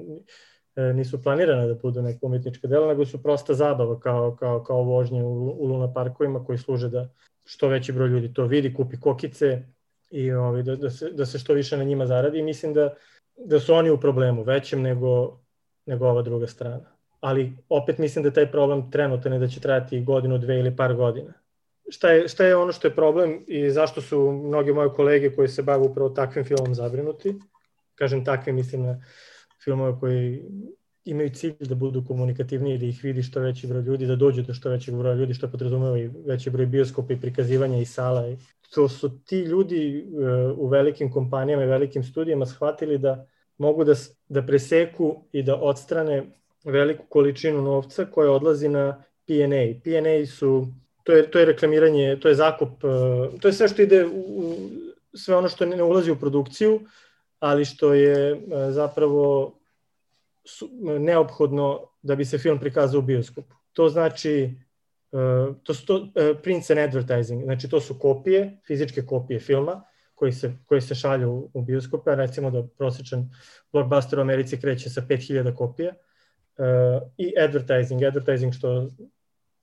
e, 0.75 0.93
nisu 0.93 1.23
planirane 1.23 1.67
da 1.67 1.73
budu 1.73 2.01
neka 2.01 2.25
umetnička 2.25 2.67
dela, 2.67 2.87
nego 2.87 3.05
su 3.05 3.23
prosta 3.23 3.53
zabava 3.53 3.99
kao, 3.99 4.35
kao, 4.35 4.63
kao 4.63 4.83
vožnje 4.83 5.23
u, 5.23 5.55
u 5.59 5.65
luna 5.65 5.93
parkovima 5.93 6.45
koji 6.45 6.57
služe 6.57 6.89
da 6.89 7.09
što 7.45 7.67
veći 7.67 7.91
broj 7.91 8.09
ljudi 8.09 8.33
to 8.33 8.45
vidi, 8.45 8.73
kupi 8.73 8.99
kokice 8.99 9.61
i 10.11 10.31
ovaj, 10.31 10.63
da, 10.63 10.75
da, 10.75 10.89
se, 10.89 11.11
da 11.11 11.25
se 11.25 11.39
što 11.39 11.53
više 11.53 11.77
na 11.77 11.83
njima 11.83 12.05
zaradi. 12.05 12.41
Mislim 12.41 12.73
da, 12.73 12.93
da 13.37 13.59
su 13.59 13.73
oni 13.73 13.89
u 13.89 13.99
problemu 13.99 14.43
većem 14.43 14.81
nego 14.81 15.39
nego 15.89 16.07
ova 16.07 16.21
druga 16.21 16.47
strana. 16.47 16.85
ali 17.19 17.51
opet 17.69 17.97
mislim 17.97 18.23
da 18.23 18.31
taj 18.31 18.51
problem 18.51 18.91
trenutno 18.91 19.31
ne 19.31 19.39
da 19.39 19.47
će 19.47 19.59
trajati 19.59 20.01
godinu, 20.01 20.37
dve 20.37 20.59
ili 20.59 20.75
par 20.75 20.93
godina. 20.95 21.33
Šta 21.89 22.11
je, 22.11 22.27
šta 22.27 22.45
je 22.45 22.55
ono 22.55 22.71
što 22.71 22.87
je 22.87 22.95
problem 22.95 23.43
i 23.47 23.69
zašto 23.69 24.01
su 24.01 24.31
mnogi 24.31 24.73
moje 24.73 24.89
kolege 24.89 25.31
koji 25.35 25.47
se 25.47 25.63
bave 25.63 25.83
upravo 25.83 26.09
takvim 26.09 26.45
filmom 26.45 26.75
zabrinuti? 26.75 27.35
Kažem 27.95 28.25
takvim, 28.25 28.55
mislim 28.55 28.83
na 28.83 29.01
filmove 29.63 29.99
koji 29.99 30.45
imaju 31.05 31.29
cilj 31.29 31.55
da 31.59 31.75
budu 31.75 32.03
komunikativniji, 32.07 32.77
da 32.77 32.85
ih 32.85 33.03
vidi 33.03 33.23
što 33.23 33.39
veći 33.39 33.67
broj 33.67 33.81
ljudi, 33.81 34.07
da 34.07 34.15
dođu 34.15 34.41
do 34.41 34.53
što 34.53 34.69
većeg 34.69 34.95
broja 34.95 35.15
ljudi, 35.15 35.33
što 35.33 35.47
podrazumeva 35.51 35.97
i 35.97 36.09
veći 36.25 36.49
broj 36.49 36.65
bioskopa 36.65 37.13
i 37.13 37.19
prikazivanja 37.21 37.77
i 37.77 37.85
sala. 37.85 38.23
To 38.73 38.89
su 38.89 39.09
ti 39.25 39.39
ljudi 39.39 39.99
e, 39.99 40.27
u 40.57 40.67
velikim 40.67 41.11
kompanijama 41.11 41.63
i 41.63 41.67
velikim 41.67 42.03
studijama 42.03 42.45
shvatili 42.45 42.97
da 42.97 43.25
mogu 43.59 43.83
da, 43.83 43.93
da 44.29 44.41
preseku 44.45 45.23
i 45.31 45.43
da 45.43 45.55
odstrane 45.55 46.23
veliku 46.63 47.05
količinu 47.09 47.61
novca 47.61 48.05
koja 48.05 48.31
odlazi 48.31 48.69
na 48.69 49.03
P&A. 49.27 49.79
P&A 49.83 50.25
su, 50.25 50.67
to 51.03 51.11
je, 51.11 51.31
to 51.31 51.39
je 51.39 51.45
reklamiranje, 51.45 52.17
to 52.21 52.27
je 52.27 52.35
zakup, 52.35 52.83
e, 52.83 53.37
to 53.39 53.47
je 53.47 53.53
sve 53.53 53.67
što 53.67 53.81
ide 53.81 54.05
u, 54.05 54.55
sve 55.13 55.35
ono 55.35 55.49
što 55.49 55.65
ne 55.65 55.83
ulazi 55.83 56.11
u 56.11 56.19
produkciju, 56.19 56.79
ali 57.39 57.65
što 57.65 57.93
je 57.93 58.31
e, 58.31 58.37
zapravo 58.71 59.53
neophodno 60.99 61.79
da 62.01 62.15
bi 62.15 62.25
se 62.25 62.37
film 62.37 62.59
prikazao 62.59 62.99
u 62.99 63.01
bioskopu. 63.01 63.55
To 63.73 63.89
znači, 63.89 64.49
uh, 65.11 65.55
to 65.63 65.73
su 65.73 65.85
to, 65.85 66.07
prints 66.43 66.69
and 66.69 66.79
advertising, 66.79 67.43
znači 67.43 67.69
to 67.69 67.81
su 67.81 67.99
kopije, 67.99 68.59
fizičke 68.67 69.05
kopije 69.05 69.39
filma, 69.39 69.83
koji 70.19 70.31
se, 70.31 70.53
koji 70.65 70.81
se 70.81 70.95
šalju 70.95 71.49
u, 71.53 71.61
bioskope, 71.61 72.15
recimo 72.15 72.51
da 72.51 72.63
prosječan 72.77 73.29
blockbuster 73.73 74.19
u 74.19 74.21
Americi 74.21 74.59
kreće 74.59 74.89
sa 74.89 75.01
5000 75.01 75.55
kopija, 75.55 75.93
uh, 75.93 77.07
i 77.17 77.33
advertising, 77.39 78.03
advertising 78.03 78.53
što 78.53 78.87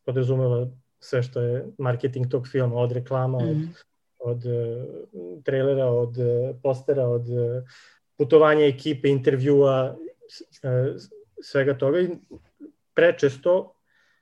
podrazumeva 0.05 0.67
sve 1.01 1.23
što 1.23 1.41
je 1.41 1.67
marketing 1.79 2.31
tog 2.31 2.49
filma, 2.49 2.77
od 2.77 2.93
reklama, 2.93 3.39
mm. 3.39 3.49
od, 3.49 3.57
mhm. 3.57 3.71
od 4.19 4.45
uh, 4.47 5.43
trailera, 5.45 5.87
od 5.87 6.19
uh, 6.19 6.57
postera, 6.63 7.07
od 7.07 7.29
uh, 7.29 7.63
putovanja 8.17 8.67
ekipe, 8.67 9.09
intervjua 9.09 9.97
E, 10.63 10.95
svega 11.43 11.79
toga 11.79 12.01
i 12.01 12.09
prečesto 12.95 13.75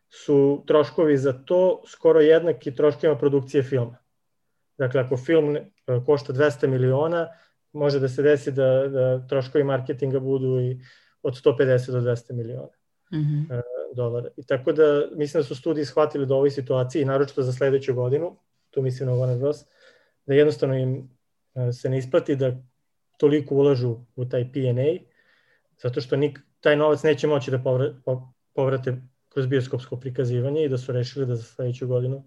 su 0.09 0.65
troškovi 0.67 1.17
za 1.19 1.33
to 1.33 1.83
skoro 1.87 2.21
jednaki 2.21 2.75
troškovima 2.75 3.19
produkcije 3.19 3.63
filma. 3.63 3.99
Dakle, 4.79 5.01
ako 5.01 5.17
film 5.17 5.57
e, 5.57 5.63
košta 6.07 6.33
200 6.33 6.67
miliona, 6.67 7.29
može 7.73 8.01
da 8.01 8.09
se 8.09 8.23
desi 8.23 8.53
da, 8.53 8.89
da 8.89 9.27
troškovi 9.27 9.65
marketinga 9.65 10.21
budu 10.21 10.61
i 10.61 10.81
od 11.23 11.35
150 11.35 11.91
do 11.93 12.01
200 12.01 12.33
miliona 12.33 12.69
mm 13.13 13.17
-hmm. 13.17 13.63
dolara. 13.95 14.29
I 14.37 14.47
tako 14.47 14.73
da 14.73 15.09
mislim 15.17 15.41
da 15.41 15.45
su 15.45 15.55
studiji 15.55 15.85
shvatili 15.85 16.27
da 16.27 16.35
u 16.35 16.37
ovoj 16.37 16.51
situaciji, 16.51 17.05
naročito 17.05 17.43
za 17.43 17.53
sledeću 17.53 17.95
godinu, 17.95 18.37
tu 18.71 18.83
mislim 18.83 19.09
na 19.09 19.15
Warner 19.15 19.39
Bros., 19.39 19.65
da 20.27 20.35
jednostavno 20.35 20.75
im 20.75 21.11
se 21.73 21.89
ne 21.89 21.99
isplati 21.99 22.37
da 22.37 22.57
toliko 23.19 23.55
ulažu 23.55 23.97
u 24.17 24.25
taj 24.25 24.53
P&A, 24.53 24.99
zato 25.83 26.01
što 26.01 26.17
nik, 26.17 26.41
taj 26.61 26.77
novac 26.77 27.03
neće 27.03 27.27
moći 27.27 27.51
da 27.51 27.63
povrate 28.55 28.97
kroz 29.29 29.47
bioskopsko 29.47 29.97
prikazivanje 29.97 30.65
i 30.65 30.69
da 30.69 30.79
su 30.79 30.93
rešili 30.93 31.27
da 31.27 31.37
za 31.37 31.43
sledeću 31.43 31.87
godinu 31.87 32.25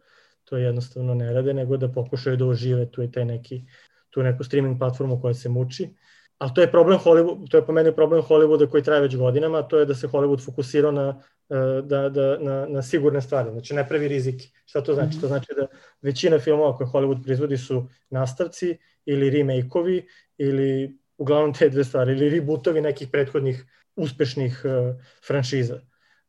to 0.50 0.58
jednostavno 0.58 1.14
ne 1.14 1.34
rade, 1.34 1.54
nego 1.54 1.78
da 1.78 1.92
pokušaju 1.92 2.38
da 2.38 2.46
ožive 2.46 2.86
tu 2.92 3.04
i 3.04 3.12
taj 3.12 3.26
neki, 3.26 3.64
tu 4.10 4.24
neku 4.24 4.44
streaming 4.44 4.80
platformu 4.80 5.22
koja 5.22 5.34
se 5.34 5.50
muči. 5.50 5.90
Ali 6.38 6.52
to 6.56 6.62
je 6.62 6.72
problem 6.72 7.00
Hollywood, 7.00 7.50
to 7.50 7.58
je 7.58 7.66
po 7.66 7.72
meni 7.72 7.92
problem 7.96 8.22
Hollywooda 8.22 8.70
koji 8.70 8.84
traje 8.84 9.02
već 9.02 9.16
godinama, 9.18 9.62
to 9.62 9.80
je 9.80 9.86
da 9.86 9.96
se 9.96 10.08
Hollywood 10.08 10.46
fokusirao 10.46 10.92
na, 10.92 11.22
e, 11.50 11.82
da, 11.82 12.10
da, 12.10 12.38
na, 12.40 12.66
na 12.70 12.82
sigurne 12.82 13.22
stvari, 13.22 13.52
znači 13.52 13.74
ne 13.74 13.88
pravi 13.88 14.08
rizike. 14.08 14.48
Šta 14.66 14.82
to 14.82 14.94
znači? 14.94 15.10
Mm 15.10 15.18
-hmm. 15.18 15.22
To 15.22 15.28
znači 15.28 15.54
da 15.58 15.68
većina 16.02 16.40
filmova 16.40 16.78
koje 16.78 16.88
Hollywood 16.88 17.24
proizvodi 17.24 17.58
su 17.58 17.88
nastavci 18.10 18.78
ili 19.06 19.30
remake-ovi 19.30 20.06
ili 20.38 20.98
uglavnom 21.18 21.54
te 21.54 21.70
dve 21.70 21.84
stvari, 21.84 22.12
ili 22.12 22.30
rebootovi 22.30 22.82
nekih 22.82 23.08
prethodnih 23.12 23.66
uspešnih 23.96 24.62
uh, 24.66 24.96
franšiza. 25.28 25.80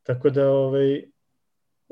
Tako 0.03 0.31
da, 0.31 0.51
ovaj, 0.51 1.03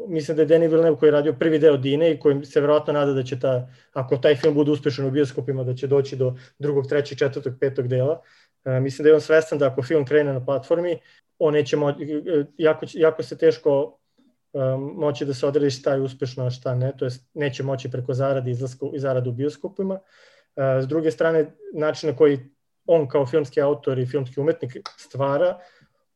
mislim 0.08 0.36
da 0.36 0.42
je 0.42 0.46
Denis 0.46 0.70
Villeneuve 0.70 0.98
koji 0.98 1.08
je 1.08 1.12
radio 1.12 1.32
prvi 1.32 1.58
deo 1.58 1.76
Dine 1.76 2.10
i 2.12 2.18
koji 2.20 2.44
se 2.44 2.60
verovatno 2.60 2.92
nada 2.92 3.12
da 3.12 3.22
će 3.22 3.40
ta, 3.40 3.68
ako 3.92 4.16
taj 4.16 4.36
film 4.36 4.54
bude 4.54 4.70
uspešan 4.70 5.06
u 5.06 5.10
bioskopima, 5.10 5.64
da 5.64 5.74
će 5.74 5.86
doći 5.86 6.16
do 6.16 6.34
drugog, 6.58 6.86
trećeg, 6.86 7.18
četvrtog, 7.18 7.54
petog 7.60 7.88
dela. 7.88 8.20
Uh, 8.64 8.72
mislim 8.82 9.04
da 9.04 9.08
je 9.08 9.14
on 9.14 9.20
svestan 9.20 9.58
da 9.58 9.66
ako 9.66 9.82
film 9.82 10.04
krene 10.04 10.32
na 10.32 10.44
platformi, 10.44 10.98
on 11.38 11.54
neće 11.54 11.76
moći, 11.76 12.22
jako, 12.58 12.86
jako 12.92 13.22
se 13.22 13.38
teško 13.38 13.98
um, 14.52 14.92
moći 14.96 15.24
da 15.24 15.34
se 15.34 15.46
odredi 15.46 15.70
šta 15.70 15.94
je 15.94 16.00
uspešno, 16.00 16.46
a 16.46 16.50
šta 16.50 16.74
ne, 16.74 16.92
to 16.98 17.04
jest 17.04 17.28
neće 17.34 17.62
moći 17.62 17.90
preko 17.90 18.14
zarade 18.14 18.50
izlaska 18.50 18.86
i 18.94 18.98
zaradu 18.98 19.30
u 19.30 19.32
bioskopima. 19.32 19.94
Uh, 19.94 20.62
s 20.82 20.86
druge 20.86 21.10
strane, 21.10 21.52
način 21.74 22.10
na 22.10 22.16
koji 22.16 22.38
on 22.86 23.08
kao 23.08 23.26
filmski 23.26 23.60
autor 23.60 23.98
i 23.98 24.06
filmski 24.06 24.40
umetnik 24.40 24.76
stvara, 24.96 25.58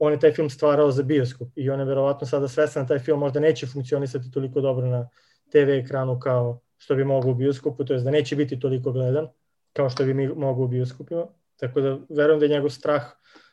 on 0.00 0.12
je 0.12 0.20
taj 0.20 0.32
film 0.32 0.50
stvarao 0.50 0.90
za 0.90 1.02
bioskop 1.02 1.48
i 1.56 1.70
on 1.70 1.80
je 1.80 1.86
verovatno 1.86 2.26
sada 2.26 2.48
svestan 2.48 2.84
da 2.84 2.88
taj 2.88 2.98
film 2.98 3.20
možda 3.20 3.40
neće 3.40 3.66
funkcionisati 3.66 4.30
toliko 4.30 4.60
dobro 4.60 4.86
na 4.86 5.08
TV 5.52 5.70
ekranu 5.70 6.18
kao 6.18 6.60
što 6.76 6.94
bi 6.94 7.04
mogao 7.04 7.30
u 7.30 7.34
bioskopu, 7.34 7.84
to 7.84 7.94
je 7.94 8.00
da 8.00 8.10
neće 8.10 8.36
biti 8.36 8.60
toliko 8.60 8.92
gledan 8.92 9.28
kao 9.72 9.90
što 9.90 10.04
bi 10.04 10.14
mi 10.14 10.28
mogu 10.28 10.64
u 10.64 10.68
bioskopima. 10.68 11.26
Tako 11.56 11.80
da 11.80 11.98
verujem 12.08 12.40
da 12.40 12.44
je 12.44 12.50
njegov 12.50 12.70
strah 12.70 13.02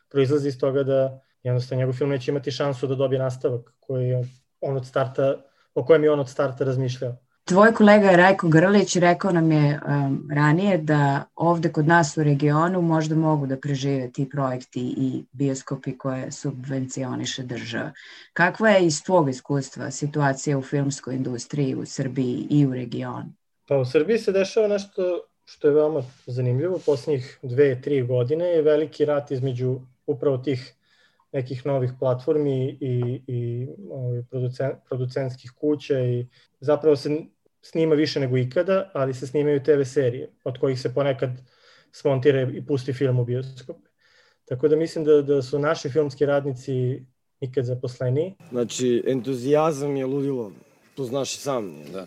proizlazi 0.10 0.48
iz 0.48 0.60
toga 0.60 0.84
da 0.84 1.20
jednostavno 1.44 1.80
njegov 1.80 1.94
film 1.94 2.10
neće 2.10 2.32
imati 2.32 2.52
šansu 2.52 2.88
da 2.88 2.96
dobije 2.96 3.20
nastavak 3.20 3.74
koji 3.80 4.14
on 4.62 4.78
od 4.78 4.86
starta, 4.86 5.44
o 5.74 5.86
kojem 5.86 6.04
je 6.04 6.12
on 6.12 6.20
od 6.20 6.30
starta 6.30 6.64
razmišljao. 6.64 7.18
Tvoj 7.48 7.74
kolega 7.74 8.12
Rajko 8.12 8.48
Grlić 8.48 8.96
rekao 8.96 9.32
nam 9.32 9.52
je 9.52 9.80
um, 9.88 10.30
ranije 10.32 10.78
da 10.78 11.24
ovde 11.36 11.72
kod 11.72 11.88
nas 11.88 12.18
u 12.18 12.24
regionu 12.24 12.82
možda 12.82 13.16
mogu 13.16 13.48
da 13.48 13.58
prežive 13.58 14.12
ti 14.12 14.30
projekti 14.30 14.82
i 14.98 15.24
bioskopi 15.32 15.98
koje 15.98 16.32
subvencioniše 16.32 17.44
država. 17.44 17.92
Kakva 18.34 18.70
je 18.70 18.86
iz 18.86 19.04
tvog 19.04 19.30
iskustva 19.30 19.92
situacija 19.92 20.58
u 20.58 20.62
filmskoj 20.62 21.16
industriji 21.16 21.76
u 21.76 21.86
Srbiji 21.86 22.48
i 22.50 22.66
u 22.66 22.74
regionu? 22.74 23.34
Pa 23.68 23.78
u 23.78 23.86
Srbiji 23.86 24.18
se 24.18 24.32
dešava 24.32 24.68
nešto 24.68 25.22
što 25.46 25.68
je 25.68 25.74
veoma 25.74 26.04
zanimljivo. 26.26 26.80
Poslednjih 26.86 27.40
dve, 27.44 27.82
tri 27.82 28.02
godine 28.02 28.46
je 28.46 28.62
veliki 28.62 29.06
rat 29.06 29.32
između 29.32 29.80
upravo 30.08 30.38
tih 30.38 30.74
nekih 31.32 31.66
novih 31.66 31.92
platformi 32.00 32.78
i, 32.82 33.22
i 33.28 33.68
ovaj, 33.92 34.24
producen, 34.30 34.72
producentskih 34.88 35.52
kuća 35.52 36.00
i 36.00 36.28
zapravo 36.60 36.96
se 36.96 37.10
snima 37.62 37.96
više 37.96 38.20
nego 38.20 38.38
ikada, 38.38 38.92
ali 38.94 39.14
se 39.14 39.28
snimaju 39.28 39.64
TV 39.64 39.84
serije, 39.84 40.30
od 40.44 40.58
kojih 40.58 40.82
se 40.82 40.94
ponekad 40.94 41.30
smontira 41.92 42.42
i 42.42 42.66
pusti 42.66 42.94
film 42.94 43.20
u 43.20 43.26
bioskop. 43.26 43.78
Tako 44.46 44.68
da 44.68 44.76
mislim 44.76 45.06
da, 45.06 45.22
da 45.22 45.42
su 45.42 45.60
naši 45.60 45.90
filmski 45.90 46.26
radnici 46.26 47.06
nikad 47.42 47.66
zaposleni. 47.66 48.36
Znači, 48.50 49.04
entuzijazam 49.08 49.96
je 49.96 50.06
ludilo, 50.06 50.52
to 50.96 51.04
znaš 51.04 51.36
i 51.36 51.38
sam, 51.38 51.84
da. 51.94 52.06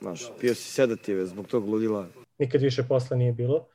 Znaš, 0.00 0.30
pio 0.40 0.54
si 0.54 0.70
sedative 0.70 1.26
zbog 1.26 1.46
tog 1.46 1.68
ludila. 1.68 2.06
Nikad 2.38 2.62
više 2.62 2.82
posla 2.82 3.16
nije 3.16 3.32
bilo. 3.32 3.66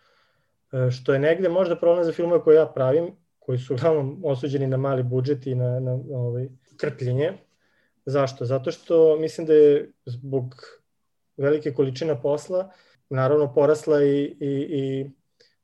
E, 0.71 0.91
što 0.91 1.13
je 1.13 1.19
negde 1.19 1.49
možda 1.49 1.75
problem 1.75 2.05
za 2.05 2.11
filmove 2.11 2.43
koje 2.43 2.55
ja 2.55 2.65
pravim, 2.65 3.11
koji 3.39 3.57
su 3.59 3.73
uglavnom 3.73 4.21
osuđeni 4.25 4.67
na 4.67 4.77
mali 4.77 5.03
budžet 5.03 5.47
i 5.47 5.55
na, 5.55 5.79
na, 5.79 5.97
na 6.05 6.17
ovaj, 6.17 6.49
krpljenje. 6.77 7.33
Zašto? 8.05 8.45
Zato 8.45 8.71
što 8.71 9.17
mislim 9.19 9.47
da 9.47 9.53
je 9.53 9.91
zbog 10.05 10.55
velike 11.37 11.73
količina 11.73 12.15
posla, 12.21 12.71
naravno 13.09 13.53
porasla 13.53 14.03
i, 14.03 14.35
i, 14.39 14.49
i 14.69 15.11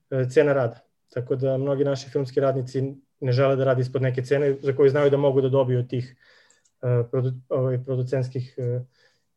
e, 0.10 0.30
cena 0.30 0.54
rada. 0.54 0.80
Tako 1.14 1.36
da 1.36 1.58
mnogi 1.58 1.84
naši 1.84 2.10
filmski 2.10 2.40
radnici 2.40 2.94
ne 3.20 3.32
žele 3.32 3.56
da 3.56 3.64
radi 3.64 3.82
ispod 3.82 4.02
neke 4.02 4.24
cene 4.24 4.56
za 4.62 4.74
koje 4.74 4.90
znaju 4.90 5.10
da 5.10 5.18
mogu 5.18 5.42
da 5.42 5.50
dobiju 5.50 5.80
od 5.80 5.90
tih 5.90 6.16
uh, 6.82 7.06
produ, 7.12 7.32
ovaj, 7.50 7.84
producenskih 7.84 8.56
uh, 8.58 8.82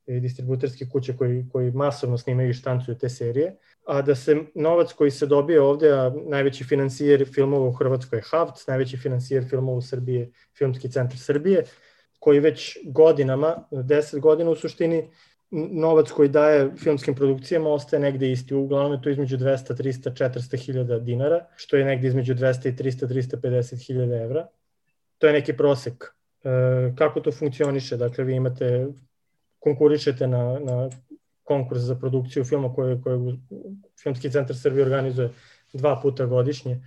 i 0.07 0.21
distributerskih 0.21 0.89
kuća 0.93 1.13
koji, 1.19 1.45
koji 1.53 1.71
masovno 1.71 2.19
snimaju 2.19 2.51
i 2.51 2.55
štancuju 2.55 2.99
te 2.99 3.09
serije, 3.09 3.57
a 3.87 4.03
da 4.03 4.15
se 4.15 4.37
novac 4.55 4.93
koji 4.93 5.11
se 5.11 5.27
dobije 5.27 5.61
ovde, 5.61 5.91
a 5.93 6.13
najveći 6.27 6.65
financijer 6.65 7.27
filmova 7.35 7.69
u 7.69 7.73
Hrvatskoj 7.73 8.19
je 8.19 8.23
Havc, 8.31 8.67
najveći 8.67 8.97
financijer 8.97 9.45
filmova 9.51 9.79
u 9.79 9.83
Srbiji 9.83 10.33
Filmski 10.59 10.91
centar 10.91 11.19
Srbije, 11.19 11.65
koji 12.19 12.41
već 12.41 12.79
godinama, 12.85 13.57
10 13.71 14.21
godina 14.21 14.51
u 14.51 14.55
suštini, 14.55 15.11
novac 15.51 16.11
koji 16.11 16.29
daje 16.29 16.71
filmskim 16.77 17.15
produkcijama 17.15 17.71
ostaje 17.71 18.01
negde 18.01 18.33
isti. 18.33 18.55
Uglavnom 18.55 18.93
je 18.93 19.03
to 19.03 19.11
između 19.11 19.37
200, 19.37 19.75
300, 19.75 20.11
400 20.11 20.57
hiljada 20.57 20.99
dinara, 20.99 21.47
što 21.57 21.77
je 21.77 21.85
negde 21.85 22.09
između 22.09 22.35
200 22.35 22.69
i 22.69 22.73
300, 22.73 23.07
350 23.07 23.87
hiljada 23.87 24.17
evra. 24.17 24.47
To 25.19 25.27
je 25.27 25.33
neki 25.33 25.57
prosek. 25.57 26.05
E, 26.45 26.49
kako 26.97 27.21
to 27.21 27.33
funkcioniše? 27.33 27.97
Dakle, 27.97 28.25
vi 28.25 28.35
imate, 28.35 28.87
konkurišete 29.59 30.27
na, 30.27 30.59
na 30.59 30.91
konkurs 31.43 31.81
za 31.81 31.95
produkciju 31.95 32.45
filma 32.45 32.75
koje, 32.75 33.03
koje 33.03 33.37
Filmski 34.03 34.31
centar 34.31 34.57
Srbije 34.57 34.85
organizuje 34.85 35.31
dva 35.73 36.01
puta 36.03 36.27
godišnje 36.27 36.81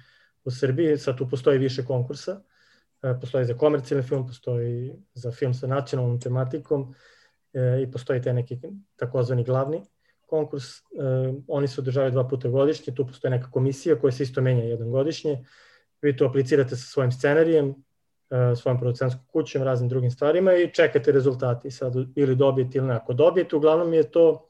u 0.43 0.51
Srbiji, 0.51 0.97
sad 0.97 1.17
tu 1.17 1.29
postoji 1.29 1.59
više 1.59 1.85
konkursa 1.85 2.41
postoji 3.21 3.45
za 3.45 3.53
komercijalni 3.53 4.07
film, 4.07 4.27
postoji 4.27 4.93
za 5.13 5.31
film 5.31 5.53
sa 5.53 5.67
nacionalnom 5.67 6.19
tematikom 6.19 6.95
i 7.53 7.91
postoji 7.91 8.21
te 8.21 8.33
neki 8.33 8.59
takozvani 8.95 9.43
glavni 9.43 9.81
konkurs. 10.27 10.63
Oni 11.47 11.67
se 11.67 11.81
održavaju 11.81 12.11
dva 12.11 12.27
puta 12.27 12.49
godišnje, 12.49 12.95
tu 12.95 13.07
postoji 13.07 13.31
neka 13.31 13.51
komisija 13.51 13.99
koja 13.99 14.11
se 14.11 14.23
isto 14.23 14.41
menja 14.41 14.63
jedan 14.63 14.91
godišnje. 14.91 15.45
Vi 16.01 16.17
to 16.17 16.25
aplicirate 16.25 16.75
sa 16.75 16.83
svojim 16.91 17.11
scenarijem, 17.11 17.75
svojom 18.55 18.79
producentskom 18.79 19.25
kućom, 19.27 19.63
raznim 19.63 19.89
drugim 19.89 20.11
stvarima 20.11 20.53
i 20.53 20.73
čekate 20.73 21.11
rezultati 21.11 21.71
sad 21.71 21.93
ili 22.15 22.35
dobijete 22.35 22.77
ili 22.77 22.87
ne. 22.87 22.95
Ako 22.95 23.13
dobijete, 23.13 23.55
uglavnom 23.55 23.93
je 23.93 24.11
to, 24.11 24.49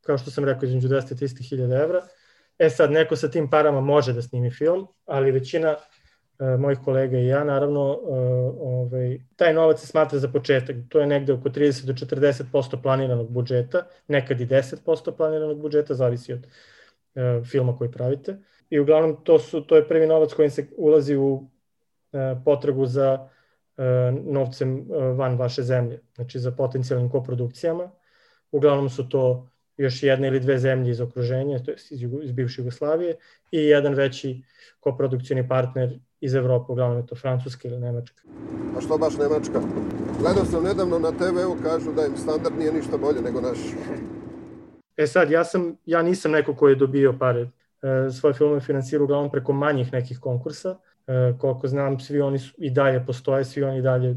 kao 0.00 0.18
što 0.18 0.30
sam 0.30 0.44
rekao, 0.44 0.66
između 0.66 0.88
200 0.88 1.12
i 1.12 1.26
300 1.28 1.48
hiljada 1.48 1.82
evra. 1.82 2.02
E 2.58 2.70
sad, 2.70 2.90
neko 2.92 3.16
sa 3.16 3.30
tim 3.30 3.50
parama 3.50 3.80
može 3.80 4.12
da 4.12 4.22
snimi 4.22 4.50
film, 4.50 4.86
ali 5.06 5.30
većina 5.30 5.68
E, 5.70 5.89
mojih 6.58 6.78
kolega 6.84 7.18
i 7.18 7.26
ja, 7.26 7.44
naravno, 7.44 7.92
e, 7.92 8.14
ovaj, 8.60 9.18
taj 9.36 9.54
novac 9.54 9.80
se 9.80 9.86
smatra 9.86 10.18
za 10.18 10.28
početak. 10.28 10.76
To 10.88 11.00
je 11.00 11.06
negde 11.06 11.32
oko 11.32 11.48
30 11.48 11.84
do 11.84 11.92
40% 11.92 12.82
planiranog 12.82 13.30
budžeta, 13.30 13.86
nekad 14.08 14.40
i 14.40 14.46
10% 14.46 15.16
planiranog 15.16 15.60
budžeta, 15.60 15.94
zavisi 15.94 16.32
od 16.32 16.46
e, 17.14 17.42
filma 17.44 17.76
koji 17.76 17.90
pravite. 17.90 18.36
I 18.70 18.80
uglavnom 18.80 19.24
to, 19.24 19.38
su, 19.38 19.60
to 19.60 19.76
je 19.76 19.88
prvi 19.88 20.06
novac 20.06 20.32
kojim 20.32 20.50
se 20.50 20.66
ulazi 20.76 21.16
u 21.16 21.50
potragu 22.44 22.86
za 22.86 23.28
novcem 24.24 24.86
van 25.16 25.36
vaše 25.38 25.62
zemlje, 25.62 26.00
znači 26.14 26.38
za 26.38 26.50
potencijalnim 26.50 27.10
koprodukcijama. 27.10 27.90
Uglavnom 28.50 28.90
su 28.90 29.08
to 29.08 29.48
još 29.82 30.02
jedna 30.02 30.26
ili 30.26 30.40
dve 30.40 30.58
zemlje 30.58 30.90
iz 30.90 31.00
okruženja, 31.00 31.58
to 31.58 31.70
je 31.70 31.76
iz, 31.90 32.02
iz 32.22 32.32
bivše 32.32 32.60
Jugoslavije, 32.60 33.16
i 33.50 33.58
jedan 33.58 33.94
veći 33.94 34.42
koprodukcijni 34.80 35.48
partner 35.48 35.98
iz 36.20 36.34
Evrope, 36.34 36.72
uglavnom 36.72 36.98
je 36.98 37.06
to 37.06 37.14
Francuska 37.14 37.68
ili 37.68 37.78
Nemačka. 37.78 38.22
A 38.76 38.80
što 38.80 38.98
baš 38.98 39.16
Nemačka? 39.18 39.60
Gledao 40.20 40.44
sam 40.44 40.64
nedavno 40.64 40.98
na 40.98 41.12
TV-u, 41.12 41.56
kažu 41.62 41.92
da 41.92 42.06
im 42.06 42.16
standard 42.16 42.58
nije 42.58 42.72
ništa 42.72 42.96
bolje 42.96 43.20
nego 43.20 43.40
naš. 43.40 43.58
E 44.96 45.06
sad, 45.06 45.30
ja, 45.30 45.44
sam, 45.44 45.76
ja 45.86 46.02
nisam 46.02 46.32
neko 46.32 46.54
ko 46.54 46.68
je 46.68 46.74
dobio 46.74 47.14
pare. 47.18 47.40
E, 47.40 48.10
svoje 48.10 48.34
filmove 48.34 48.60
finansirao 48.60 49.04
uglavnom 49.04 49.30
preko 49.30 49.52
manjih 49.52 49.92
nekih 49.92 50.18
konkursa. 50.18 50.76
E, 51.06 51.34
koliko 51.38 51.68
znam, 51.68 52.00
svi 52.00 52.20
oni 52.20 52.38
su, 52.38 52.54
i 52.58 52.70
dalje 52.70 53.06
postoje, 53.06 53.44
svi 53.44 53.62
oni 53.62 53.82
dalje 53.82 54.16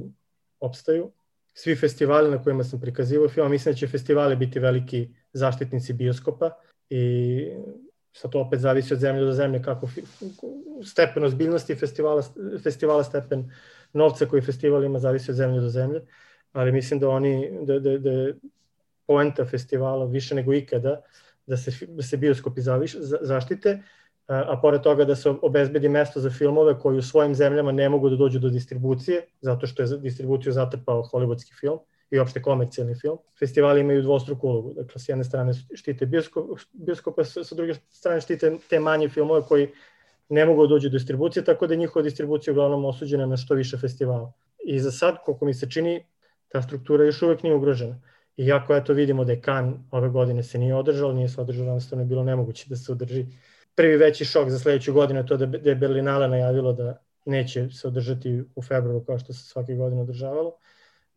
opstaju. 0.60 1.12
Svi 1.54 1.76
festivali 1.76 2.32
na 2.32 2.44
kojima 2.44 2.64
sam 2.64 2.82
prikazivao 2.82 3.30
film, 3.30 3.52
mislim 3.52 3.74
da 3.74 3.78
će 3.78 3.88
festivali 3.88 4.36
biti 4.36 4.60
veliki 4.60 5.10
zaštitnici 5.34 5.94
bioskopa 5.94 6.52
i 6.90 7.46
sad 8.14 8.32
to 8.32 8.40
opet 8.40 8.60
zavisi 8.60 8.94
od 8.94 9.00
zemlje 9.00 9.26
do 9.26 9.34
zemlje 9.34 9.62
kako 9.62 9.90
stepen 10.84 11.24
ozbiljnosti 11.24 11.76
festivala, 11.76 12.24
festivala 12.64 13.04
stepen 13.04 13.52
novca 13.94 14.26
koji 14.26 14.42
festival 14.42 14.84
ima 14.84 15.00
zavisi 15.00 15.32
od 15.32 15.38
zemlje 15.38 15.62
do 15.62 15.70
zemlje, 15.70 16.02
ali 16.52 16.72
mislim 16.72 17.00
da 17.00 17.10
oni, 17.10 17.50
da, 17.62 17.80
da, 17.80 17.98
da 17.98 18.34
poenta 19.08 19.46
festivala 19.46 20.06
više 20.06 20.36
nego 20.36 20.54
ikada 20.54 21.02
da 21.48 21.58
se, 21.58 21.86
da 21.88 22.04
se 22.04 22.18
bioskopi 22.18 22.62
zaviš, 22.62 22.96
za, 22.96 23.18
zaštite, 23.22 23.82
a, 24.28 24.44
a 24.48 24.60
pored 24.62 24.82
toga 24.82 25.06
da 25.06 25.16
se 25.16 25.30
obezbedi 25.30 25.90
mesto 25.90 26.20
za 26.20 26.30
filmove 26.30 26.80
koji 26.80 26.98
u 26.98 27.02
svojim 27.02 27.36
zemljama 27.36 27.72
ne 27.72 27.90
mogu 27.90 28.10
da 28.10 28.16
dođu 28.16 28.40
do 28.40 28.50
distribucije, 28.50 29.26
zato 29.42 29.68
što 29.68 29.84
je 29.84 29.98
distribuciju 29.98 30.54
zatrpao 30.54 31.04
hollywoodski 31.04 31.60
film, 31.60 31.80
i 32.14 32.20
opšte 32.20 32.42
komercijalni 32.42 32.96
film. 32.96 33.18
Festivali 33.40 33.82
imaju 33.82 34.02
dvostruku 34.02 34.48
ulogu. 34.48 34.74
Dakle, 34.74 35.02
s 35.02 35.10
jedne 35.10 35.24
strane 35.24 35.54
štite 35.54 36.06
bioskop, 36.06 36.60
bioskopa, 36.74 37.24
sa 37.24 37.56
druge 37.56 37.74
strane 37.90 38.22
štite 38.22 38.58
te 38.70 38.80
manje 38.80 39.10
filmove 39.10 39.42
koji 39.48 39.70
ne 40.30 40.46
mogu 40.46 40.68
da 40.68 40.70
dođu 40.70 40.90
do 40.90 40.94
distribucije, 40.94 41.44
tako 41.44 41.68
da 41.68 41.74
je 41.74 41.78
njihova 41.78 42.04
distribucija 42.04 42.52
uglavnom 42.52 42.86
osuđena 42.86 43.26
na 43.26 43.38
što 43.38 43.54
više 43.54 43.78
festivala. 43.78 44.34
I 44.66 44.80
za 44.80 44.92
sad, 44.92 45.18
koliko 45.26 45.46
mi 45.46 45.54
se 45.54 45.70
čini, 45.70 46.06
ta 46.48 46.62
struktura 46.62 47.06
još 47.06 47.22
uvek 47.22 47.44
nije 47.44 47.56
ugrožena. 47.56 48.02
Iako 48.38 48.76
eto 48.76 48.94
vidimo 48.94 49.26
da 49.26 49.32
je 49.32 49.42
Kan 49.42 49.88
ove 49.92 50.10
godine 50.10 50.44
se 50.44 50.58
nije 50.58 50.76
održao, 50.76 51.14
nije 51.14 51.30
se 51.30 51.42
održao, 51.42 51.66
jednostavno 51.66 52.04
je 52.04 52.08
bilo 52.08 52.24
nemoguće 52.24 52.66
da 52.70 52.76
se 52.76 52.92
održi. 52.92 53.26
Prvi 53.76 53.98
veći 53.98 54.26
šok 54.26 54.50
za 54.50 54.60
sledeću 54.60 54.94
godinu 54.94 55.20
je 55.20 55.26
to 55.26 55.38
da, 55.38 55.46
da 55.46 55.70
je 55.70 55.76
Berlinale 55.76 56.28
najavilo 56.28 56.74
da 56.74 56.98
neće 57.26 57.70
se 57.70 57.88
održati 57.88 58.44
u 58.56 58.62
februaru 58.62 59.04
kao 59.06 59.20
što 59.20 59.34
se 59.34 59.44
svake 59.44 59.76
godine 59.76 60.02
održavalo 60.02 60.54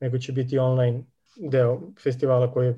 nego 0.00 0.18
će 0.18 0.32
biti 0.32 0.59
online 0.59 1.02
deo 1.37 1.80
festivala 2.02 2.52
koji 2.52 2.66
je 2.66 2.76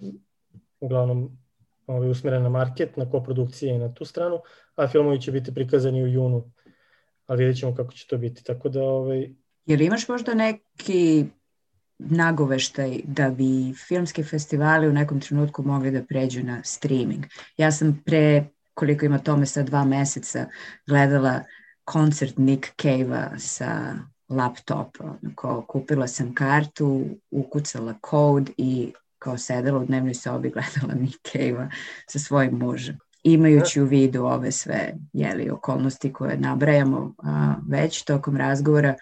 uglavnom 0.81 1.38
ovaj, 1.87 2.11
usmeren 2.11 2.42
na 2.42 2.48
market, 2.48 2.96
na 2.96 3.11
koprodukcije 3.11 3.74
i 3.74 3.78
na 3.78 3.94
tu 3.94 4.04
stranu, 4.04 4.40
a 4.76 4.88
filmovi 4.88 5.20
će 5.20 5.33
biti 5.33 5.54
prikazani 5.54 6.02
u 6.02 6.07
junu, 6.07 6.50
ali 7.26 7.44
vidjet 7.44 7.59
ćemo 7.59 7.74
kako 7.74 7.92
će 7.92 8.07
to 8.07 8.18
biti. 8.18 8.44
Tako 8.44 8.68
da, 8.68 8.83
ovaj... 8.83 9.31
Jer 9.66 9.81
imaš 9.81 10.09
možda 10.09 10.35
neki 10.35 11.26
nagoveštaj 11.98 13.00
da 13.04 13.31
bi 13.31 13.74
filmski 13.88 14.22
festivali 14.22 14.88
u 14.88 14.92
nekom 14.92 15.20
trenutku 15.20 15.62
mogli 15.62 15.90
da 15.90 16.02
pređu 16.02 16.42
na 16.42 16.62
streaming. 16.64 17.24
Ja 17.57 17.72
sam 17.72 18.02
pre, 18.07 18.44
koliko 18.74 19.07
ima 19.07 19.18
tome 19.18 19.46
sa 19.46 19.62
dva 19.62 19.85
meseca, 19.85 20.46
gledala 20.87 21.40
koncert 21.85 22.37
Nick 22.37 22.66
Cave-a 22.83 23.38
sa 23.38 23.94
laptopa. 24.29 25.14
Kao, 25.35 25.64
kupila 25.69 26.09
sam 26.09 26.35
kartu, 26.35 27.05
ukucala 27.31 27.95
kod 28.01 28.51
i 28.57 28.93
kao 29.19 29.38
sedela 29.38 29.79
u 29.79 29.85
dnevnoj 29.85 30.14
sobi 30.14 30.51
gledala 30.55 31.01
Nick 31.01 31.19
Cave-a 31.33 31.69
sa 32.07 32.19
svojim 32.19 32.55
mužem. 32.55 32.99
Imajući 33.23 33.81
u 33.81 33.85
vidu 33.85 34.25
ove 34.25 34.53
sve 34.53 34.95
jeli, 35.12 35.51
okolnosti 35.51 36.12
koje 36.12 36.37
nabrajamo 36.37 37.14
a, 37.19 37.55
već 37.69 38.05
tokom 38.05 38.37
razgovora, 38.37 38.95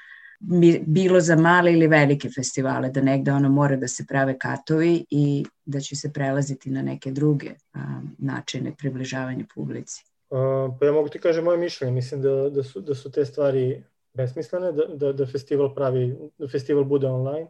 bilo 0.87 1.21
za 1.21 1.37
male 1.37 1.73
ili 1.73 1.87
velike 1.87 2.29
festivale, 2.31 2.91
da 2.91 3.01
negde 3.01 3.33
ono 3.33 3.49
mora 3.49 3.77
da 3.77 3.89
se 3.89 4.07
prave 4.07 4.39
katovi 4.39 5.05
i 5.11 5.45
da 5.65 5.81
će 5.81 5.97
se 5.97 6.13
prelaziti 6.13 6.71
na 6.71 6.83
neke 6.83 7.11
druge 7.11 7.51
a, 7.73 8.01
načine 8.19 8.75
približavanja 8.79 9.45
publici. 9.55 10.05
Pa 10.81 10.87
ja 10.87 10.93
mogu 10.93 11.09
ti 11.09 11.19
kažem 11.19 11.45
moje 11.45 11.59
mišljenje, 11.59 11.93
mislim 11.93 12.23
da, 12.23 12.51
da, 12.51 12.63
su, 12.63 12.81
da 12.81 12.95
su 12.95 13.11
te 13.11 13.25
stvari 13.25 13.83
besmislene, 14.17 14.73
da, 14.73 14.87
da, 14.87 15.13
da 15.13 15.27
festival 15.27 15.75
pravi, 15.75 16.17
da 16.39 16.49
festival 16.49 16.85
bude 16.85 17.07
online, 17.07 17.49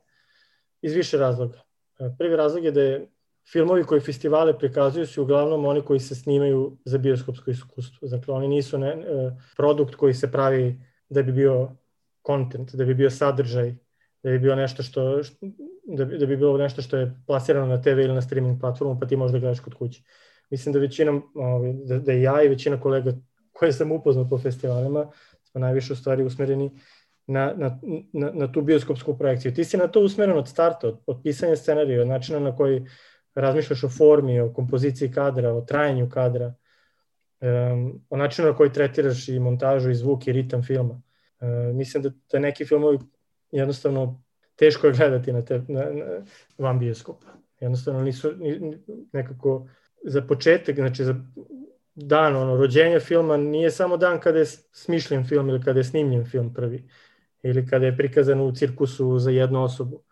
iz 0.83 0.95
više 0.95 1.19
razloga. 1.19 1.63
E, 1.99 2.11
prvi 2.19 2.37
razlog 2.37 2.65
je 2.65 2.71
da 2.71 2.83
je 2.83 3.07
filmovi 3.53 3.85
koji 3.85 4.01
festivale 4.01 4.59
prikazuju 4.59 5.07
su 5.07 5.23
uglavnom 5.23 5.65
oni 5.65 5.83
koji 5.83 6.01
se 6.01 6.15
snimaju 6.15 6.77
za 6.85 6.99
bioskopsko 6.99 7.51
iskustvo. 7.51 8.09
Dakle, 8.09 8.35
oni 8.35 8.49
nisu 8.49 8.79
ne, 8.79 8.89
e, 8.89 9.31
produkt 9.57 9.95
koji 9.95 10.15
se 10.15 10.33
pravi 10.33 10.81
da 11.09 11.23
bi 11.23 11.33
bio 11.33 11.71
content, 12.27 12.75
da 12.75 12.85
bi 12.85 12.95
bio 12.95 13.11
sadržaj, 13.11 13.75
da 14.23 14.31
bi 14.31 14.39
bio 14.39 14.57
nešto 14.57 14.83
što, 14.83 15.21
da 15.85 16.05
bi, 16.05 16.19
da 16.19 16.27
bi 16.27 16.37
bilo 16.37 16.59
nešto 16.59 16.83
što 16.83 16.97
je 16.97 17.15
plasirano 17.27 17.67
na 17.67 17.83
TV 17.83 17.89
ili 17.89 18.15
na 18.15 18.23
streaming 18.23 18.61
platformu, 18.61 19.01
pa 19.01 19.07
ti 19.07 19.17
možda 19.17 19.39
gledaš 19.39 19.61
kod 19.61 19.75
kuće. 19.75 20.03
Mislim 20.51 20.73
da 20.73 20.79
većina, 20.79 21.21
ovaj, 21.35 21.73
da, 21.73 21.99
da 21.99 22.13
ja 22.13 22.43
i 22.43 22.49
većina 22.49 22.81
kolega 22.81 23.13
koje 23.53 23.73
sam 23.73 23.93
upoznao 23.93 24.29
po 24.29 24.39
festivalima, 24.39 25.11
smo 25.57 25.61
najviše 25.61 25.93
u 25.93 25.97
stvari 25.97 26.25
usmereni 26.25 26.71
na, 27.27 27.55
na, 27.57 27.79
na, 28.13 28.31
na 28.35 28.53
tu 28.53 28.63
bioskopsku 28.63 29.19
projekciju. 29.19 29.55
Ti 29.55 29.65
si 29.65 29.77
na 29.77 29.89
to 29.89 30.01
usmeren 30.01 30.39
od 30.39 30.49
starta, 30.49 30.89
od, 30.89 30.99
od 31.07 31.21
pisanja 31.23 31.57
scenarija, 31.57 32.03
od 32.03 32.09
načina 32.09 32.39
na 32.41 32.57
koji 32.57 32.85
razmišljaš 33.35 33.85
o 33.85 33.89
formi, 33.89 34.41
o 34.41 34.53
kompoziciji 34.53 35.13
kadra, 35.13 35.55
o 35.55 35.61
trajanju 35.61 36.11
kadra, 36.11 36.55
um, 37.41 38.03
o 38.11 38.17
načinu 38.17 38.49
na 38.49 38.57
koji 38.57 38.73
tretiraš 38.73 39.29
i 39.29 39.39
montažu 39.41 39.91
i 39.91 39.95
zvuk 39.95 40.27
i 40.27 40.33
ritam 40.33 40.63
filma. 40.63 41.01
Um, 41.41 41.77
mislim 41.77 42.03
da, 42.03 42.11
da 42.33 42.39
neki 42.39 42.65
filmovi 42.65 42.99
jednostavno 43.51 44.23
teško 44.57 44.87
je 44.87 44.93
gledati 44.93 45.33
na 45.33 45.45
te, 45.45 45.63
na, 45.69 45.85
na, 45.91 46.05
van 46.59 46.79
bioskopa. 46.79 47.27
Jednostavno 47.61 48.03
nisu 48.03 48.33
ni, 48.37 48.79
nekako 49.13 49.69
za 50.05 50.23
početak, 50.23 50.77
znači 50.77 51.05
za 51.05 51.15
dan 51.97 52.37
ono, 52.37 52.57
rođenja 52.57 53.01
filma 53.01 53.37
nije 53.37 53.71
samo 53.71 53.97
dan 53.97 54.21
kada 54.21 54.39
je 54.39 54.47
smišljen 54.73 55.25
film 55.25 55.49
ili 55.49 55.63
kada 55.63 55.81
je 55.81 55.85
snimljen 55.85 56.25
film 56.25 56.55
prvi 56.55 56.89
ili 57.43 57.67
kada 57.67 57.87
je 57.87 57.97
prikazan 57.97 58.41
u 58.41 58.53
cirkusu 58.53 59.19
za 59.19 59.31
jednu 59.31 59.65
osobu. 59.65 60.03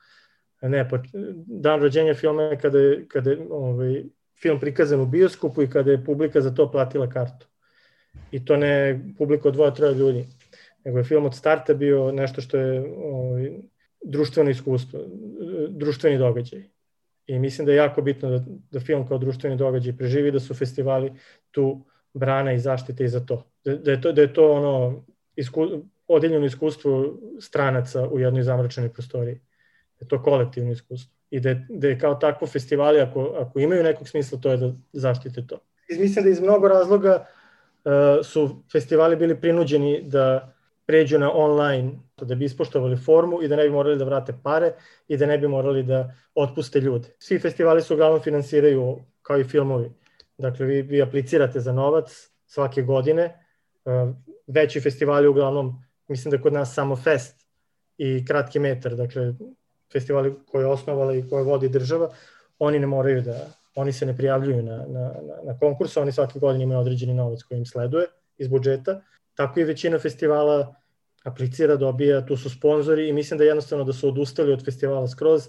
Ne, 0.62 0.88
pa 0.88 0.98
dan 1.46 1.80
rođenja 1.80 2.14
filma 2.14 2.42
je 2.42 2.58
kada 2.58 2.78
je, 2.78 3.08
kada 3.08 3.30
je 3.30 3.46
ovaj, 3.50 4.04
film 4.42 4.60
prikazan 4.60 5.00
u 5.00 5.06
bioskopu 5.06 5.62
i 5.62 5.70
kada 5.70 5.90
je 5.90 6.04
publika 6.04 6.40
za 6.40 6.54
to 6.54 6.70
platila 6.70 7.08
kartu. 7.08 7.46
I 8.30 8.44
to 8.44 8.56
ne 8.56 9.00
publika 9.18 9.48
od 9.48 9.54
dvoja, 9.54 9.70
troja 9.70 9.92
ljudi, 9.92 10.24
nego 10.84 10.98
je 10.98 11.04
film 11.04 11.26
od 11.26 11.34
starta 11.34 11.74
bio 11.74 12.12
nešto 12.12 12.40
što 12.40 12.56
je 12.56 12.94
ovaj, 12.96 13.52
društveno 14.04 14.50
iskustvo, 14.50 15.00
društveni 15.68 16.18
događaj. 16.18 16.73
I 17.26 17.38
mislim 17.38 17.66
da 17.66 17.72
je 17.72 17.76
jako 17.76 18.02
bitno 18.02 18.30
da, 18.30 18.44
da 18.70 18.80
film 18.80 19.08
kao 19.08 19.18
društveni 19.18 19.56
događaj 19.56 19.96
preživi, 19.96 20.30
da 20.30 20.40
su 20.40 20.54
festivali 20.54 21.12
tu 21.50 21.84
brana 22.14 22.52
i 22.52 22.58
zaštite 22.58 23.04
i 23.04 23.08
za 23.08 23.20
to. 23.20 23.46
Da, 23.64 23.76
da, 23.76 23.90
je, 23.90 24.00
to, 24.00 24.12
da 24.12 24.22
je 24.22 24.32
to 24.32 24.52
ono 24.52 25.04
isku, 25.36 25.68
odeljeno 26.08 26.46
iskustvo 26.46 27.18
stranaca 27.40 28.08
u 28.08 28.18
jednoj 28.18 28.42
zamračenoj 28.42 28.92
prostoriji. 28.92 29.34
Da 30.00 30.04
je 30.04 30.08
to 30.08 30.22
kolektivno 30.22 30.72
iskustvo. 30.72 31.14
I 31.30 31.40
da 31.40 31.48
je, 31.48 31.66
da 31.68 31.88
je 31.88 31.98
kao 31.98 32.14
takvo 32.14 32.46
festivali, 32.46 33.00
ako, 33.00 33.34
ako 33.38 33.58
imaju 33.58 33.82
nekog 33.82 34.08
smisla, 34.08 34.38
to 34.38 34.50
je 34.50 34.56
da 34.56 34.72
zaštite 34.92 35.46
to. 35.46 35.58
Mislim 35.90 36.24
da 36.24 36.30
iz 36.30 36.40
mnogo 36.40 36.68
razloga 36.68 37.26
uh, 37.84 37.92
su 38.26 38.62
festivali 38.72 39.16
bili 39.16 39.40
prinuđeni 39.40 40.02
da 40.02 40.54
pređu 40.86 41.18
na 41.18 41.30
online, 41.34 41.92
da 42.20 42.34
bi 42.34 42.44
ispoštovali 42.44 42.96
formu 42.96 43.42
i 43.42 43.48
da 43.48 43.56
ne 43.56 43.62
bi 43.62 43.70
morali 43.70 43.98
da 43.98 44.04
vrate 44.04 44.34
pare 44.42 44.72
i 45.08 45.16
da 45.16 45.26
ne 45.26 45.38
bi 45.38 45.48
morali 45.48 45.82
da 45.82 46.14
otpuste 46.34 46.80
ljude. 46.80 47.08
Svi 47.18 47.38
festivali 47.38 47.82
su 47.82 47.94
uglavnom 47.94 48.20
finansiraju 48.20 48.98
kao 49.22 49.38
i 49.38 49.44
filmovi. 49.44 49.90
Dakle, 50.38 50.66
vi, 50.66 50.82
vi 50.82 51.02
aplicirate 51.02 51.60
za 51.60 51.72
novac 51.72 52.30
svake 52.46 52.82
godine, 52.82 53.46
veći 54.46 54.80
festivali 54.80 55.28
uglavnom, 55.28 55.84
mislim 56.08 56.30
da 56.30 56.42
kod 56.42 56.52
nas 56.52 56.74
samo 56.74 56.96
Fest 56.96 57.46
i 57.98 58.24
Kratki 58.24 58.58
metar, 58.58 58.94
dakle, 58.94 59.34
festivali 59.92 60.34
koje 60.50 60.62
je 60.62 60.66
osnovala 60.66 61.14
i 61.14 61.28
koje 61.30 61.44
vodi 61.44 61.68
država, 61.68 62.10
oni 62.58 62.78
ne 62.78 62.86
moraju 62.86 63.22
da, 63.22 63.46
oni 63.74 63.92
se 63.92 64.06
ne 64.06 64.16
prijavljuju 64.16 64.62
na, 64.62 64.76
na, 64.76 65.00
na, 65.00 65.34
na 65.44 65.58
konkurs, 65.58 65.96
oni 65.96 66.12
svake 66.12 66.38
godine 66.38 66.64
imaju 66.64 66.80
određeni 66.80 67.14
novac 67.14 67.42
koji 67.42 67.58
im 67.58 67.66
sleduje 67.66 68.06
iz 68.38 68.48
budžeta, 68.48 69.00
tako 69.34 69.60
i 69.60 69.64
većina 69.64 69.98
festivala 69.98 70.74
aplicira, 71.24 71.76
dobija, 71.76 72.26
tu 72.26 72.36
su 72.36 72.50
sponzori 72.50 73.08
i 73.08 73.12
mislim 73.12 73.38
da 73.38 73.44
jednostavno 73.44 73.84
da 73.84 73.92
su 73.92 74.08
odustali 74.08 74.52
od 74.52 74.64
festivala 74.64 75.08
skroz, 75.08 75.48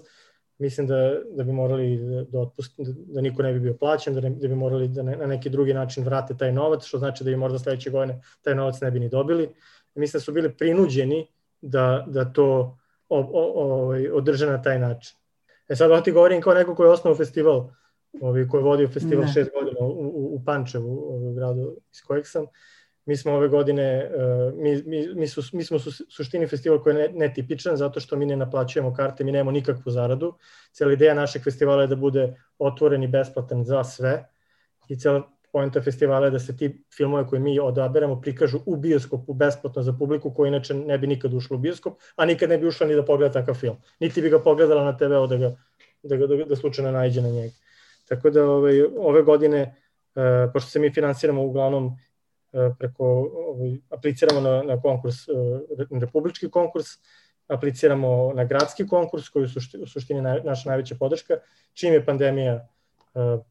mislim 0.58 0.86
da, 0.86 1.14
da 1.30 1.44
bi 1.44 1.52
morali 1.52 1.96
da, 1.96 2.22
da, 2.22 2.40
otpust, 2.40 2.74
da, 2.78 2.92
da 3.06 3.20
niko 3.20 3.42
ne 3.42 3.52
bi 3.52 3.60
bio 3.60 3.74
plaćen, 3.74 4.14
da, 4.14 4.20
ne, 4.20 4.30
da 4.30 4.48
bi 4.48 4.54
morali 4.54 4.88
da 4.88 5.02
ne, 5.02 5.16
na 5.16 5.26
neki 5.26 5.50
drugi 5.50 5.74
način 5.74 6.04
vrate 6.04 6.36
taj 6.36 6.52
novac, 6.52 6.84
što 6.84 6.98
znači 6.98 7.24
da 7.24 7.30
bi 7.30 7.36
možda 7.36 7.58
sledeće 7.58 7.90
godine 7.90 8.20
taj 8.42 8.54
novac 8.54 8.80
ne 8.80 8.90
bi 8.90 9.00
ni 9.00 9.08
dobili. 9.08 9.48
Mislim 9.94 10.18
da 10.18 10.24
su 10.24 10.32
bili 10.32 10.56
prinuđeni 10.56 11.26
da, 11.60 12.04
da 12.08 12.32
to 12.32 12.78
o, 13.08 13.18
o, 13.18 13.52
o, 13.54 13.82
ovaj, 13.82 14.08
održe 14.08 14.46
na 14.46 14.62
taj 14.62 14.78
način. 14.78 15.16
E 15.68 15.76
sad 15.76 15.90
ovo 15.90 16.00
ti 16.00 16.12
govorim 16.12 16.42
kao 16.42 16.54
neko 16.54 16.74
ko 16.74 16.84
je 16.84 16.90
osnovao 16.90 17.16
festival, 17.16 17.68
ovaj, 18.20 18.48
ko 18.48 18.56
je 18.56 18.62
vodio 18.62 18.88
festival 18.88 19.24
ne. 19.24 19.32
šest 19.32 19.50
godina 19.52 19.80
u, 19.80 19.90
u, 19.90 20.34
u 20.34 20.42
Pančevu, 20.44 20.92
u 21.28 21.34
gradu 21.34 21.76
iz 21.92 22.02
kojeg 22.06 22.26
sam, 22.26 22.46
Mi 23.06 23.16
smo 23.16 23.32
ove 23.32 23.48
godine, 23.48 23.82
e, 23.82 24.10
mi, 24.54 24.82
mi, 24.82 25.14
mi, 25.14 25.28
su, 25.28 25.42
mi 25.52 25.64
smo 25.64 25.78
su, 25.78 25.90
suštini 25.90 26.46
festival 26.46 26.82
koji 26.82 26.96
je 26.96 27.12
netipičan 27.12 27.76
zato 27.76 28.00
što 28.00 28.16
mi 28.16 28.26
ne 28.26 28.36
naplaćujemo 28.36 28.94
karte, 28.94 29.24
mi 29.24 29.32
nemamo 29.32 29.50
nikakvu 29.50 29.90
zaradu. 29.90 30.34
Cijela 30.72 30.92
ideja 30.92 31.14
našeg 31.14 31.42
festivala 31.42 31.82
je 31.82 31.88
da 31.88 31.96
bude 31.96 32.34
otvoren 32.58 33.02
i 33.02 33.08
besplatan 33.08 33.64
za 33.64 33.84
sve 33.84 34.24
i 34.88 34.98
cijela 34.98 35.22
pojenta 35.56 35.80
festivala 35.82 36.26
je 36.26 36.30
da 36.30 36.38
se 36.38 36.56
ti 36.56 36.84
filmove 36.96 37.26
koje 37.26 37.40
mi 37.40 37.58
odaberemo 37.60 38.20
prikažu 38.20 38.58
u 38.66 38.76
bioskopu 38.76 39.34
besplatno 39.34 39.82
za 39.82 39.92
publiku 39.92 40.34
koja 40.34 40.48
inače 40.48 40.74
ne 40.74 40.98
bi 40.98 41.06
nikad 41.06 41.34
ušla 41.34 41.56
u 41.56 41.58
bioskop, 41.58 41.94
a 42.16 42.26
nikad 42.26 42.50
ne 42.50 42.58
bi 42.58 42.66
ušla 42.66 42.86
ni 42.86 42.94
da 42.94 43.04
pogleda 43.04 43.32
takav 43.32 43.54
film. 43.54 43.76
Niti 44.00 44.22
bi 44.22 44.30
ga 44.30 44.38
pogledala 44.38 44.84
na 44.84 44.96
TV-u 44.96 45.26
da, 45.26 45.36
ga, 45.36 45.56
da, 46.02 46.16
ga, 46.16 46.26
da, 46.26 46.36
da 46.44 46.56
slučajno 46.56 46.90
najde 46.90 47.22
na 47.22 47.28
njega. 47.28 47.54
Tako 48.08 48.30
da 48.30 48.44
ove, 48.44 48.84
ove 48.98 49.22
godine, 49.22 49.60
e, 49.62 50.52
pošto 50.52 50.70
se 50.70 50.78
mi 50.78 50.92
finansiramo 50.92 51.42
uglavnom 51.42 51.96
preko, 52.78 53.04
ovaj, 53.46 53.78
apliciramo 53.90 54.40
na, 54.40 54.62
na 54.62 54.80
konkurs, 54.80 55.28
e, 55.28 55.32
na 55.90 56.00
republički 56.00 56.50
konkurs, 56.50 56.86
apliciramo 57.48 58.32
na 58.34 58.44
gradski 58.44 58.86
konkurs 58.86 59.28
koji 59.28 59.42
je 59.42 59.82
u 59.82 59.86
suštini 59.86 60.20
naša 60.22 60.68
najveća 60.68 60.94
podrška. 60.98 61.34
Čim 61.74 61.92
je 61.92 62.06
pandemija 62.06 62.52
e, 62.54 62.68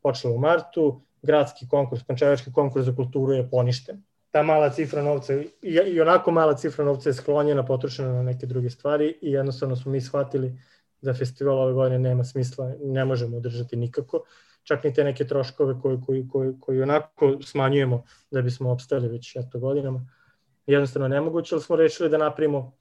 počela 0.02 0.34
u 0.34 0.40
martu, 0.40 1.02
gradski 1.22 1.68
konkurs, 1.68 2.04
pančevački 2.04 2.54
konkurs 2.54 2.86
za 2.86 2.96
kulturu 2.96 3.34
je 3.34 3.50
poništen. 3.50 4.04
Ta 4.32 4.44
mala 4.44 4.70
cifra 4.70 5.04
novca, 5.04 5.34
i, 5.34 5.50
i 5.62 6.02
onako 6.02 6.32
mala 6.32 6.56
cifra 6.56 6.86
novca 6.86 7.10
je 7.10 7.14
sklonjena, 7.14 7.66
potrošena 7.66 8.14
na 8.14 8.24
neke 8.24 8.46
druge 8.46 8.70
stvari 8.70 9.18
i 9.22 9.32
jednostavno 9.32 9.76
smo 9.76 9.92
mi 9.92 10.02
shvatili 10.02 10.60
da 11.02 11.14
festival 11.14 11.58
ove 11.60 11.74
godine 11.74 12.00
nema 12.00 12.24
smisla, 12.24 12.74
ne 12.84 13.06
možemo 13.06 13.38
održati 13.38 13.76
nikako 13.76 14.24
čak 14.66 14.84
ni 14.84 14.94
te 14.94 15.04
neke 15.04 15.28
troškove 15.28 15.76
koji, 15.82 15.98
koji, 16.06 16.28
koji, 16.32 16.54
koji 16.60 16.82
onako 16.82 17.38
smanjujemo 17.42 18.04
da 18.32 18.42
bismo 18.42 18.72
opstali 18.72 19.08
već 19.08 19.36
eto 19.36 19.60
godinama. 19.60 20.08
Jednostavno 20.68 21.08
nemoguće, 21.08 21.56
ali 21.56 21.62
smo 21.62 21.76
rešili 21.76 22.10
da 22.10 22.18
napravimo 22.18 22.74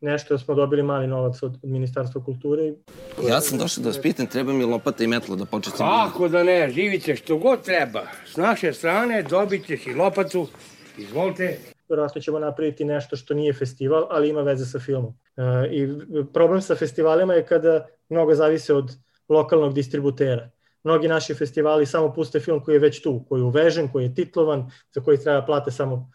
nešto 0.00 0.34
da 0.34 0.38
smo 0.38 0.54
dobili 0.54 0.82
mali 0.82 1.06
novac 1.06 1.42
od, 1.42 1.58
od 1.62 1.70
Ministarstva 1.70 2.24
kulture. 2.24 2.72
Ja 3.28 3.40
sam 3.40 3.58
došao 3.58 3.82
da 3.82 3.88
vas 3.88 4.00
pitam, 4.02 4.26
treba 4.26 4.52
mi 4.52 4.64
lopata 4.64 5.04
i 5.04 5.06
metlo 5.06 5.36
da 5.36 5.44
početim. 5.44 5.78
Kako 5.78 6.28
da 6.28 6.42
ne, 6.42 6.70
živite 6.70 7.16
što 7.16 7.38
god 7.38 7.62
treba. 7.62 8.02
S 8.26 8.36
naše 8.36 8.72
strane 8.72 9.22
dobit 9.22 9.66
ćeš 9.66 9.86
i 9.86 9.94
lopatu, 9.94 10.46
izvolite. 10.98 11.58
Vjerojatno 11.88 12.20
ćemo 12.20 12.38
napraviti 12.38 12.84
nešto 12.84 13.16
što 13.16 13.34
nije 13.34 13.52
festival, 13.52 14.06
ali 14.10 14.28
ima 14.28 14.42
veze 14.42 14.66
sa 14.66 14.78
filmom. 14.78 15.14
E, 15.36 15.42
I 15.70 15.88
problem 16.32 16.62
sa 16.62 16.74
festivalima 16.74 17.34
je 17.34 17.46
kada 17.46 17.86
mnogo 18.08 18.34
zavise 18.34 18.74
od 18.74 18.96
lokalnog 19.28 19.74
distributera 19.74 20.50
mnogi 20.84 21.08
naši 21.08 21.34
festivali 21.34 21.86
samo 21.86 22.12
puste 22.12 22.40
film 22.40 22.60
koji 22.64 22.74
je 22.74 22.78
već 22.78 23.02
tu, 23.02 23.24
koji 23.28 23.40
je 23.40 23.44
uvežen, 23.44 23.88
koji 23.88 24.04
je 24.04 24.14
titlovan, 24.14 24.70
za 24.94 25.00
koji 25.00 25.18
treba 25.18 25.46
plate 25.46 25.70
samo 25.70 26.10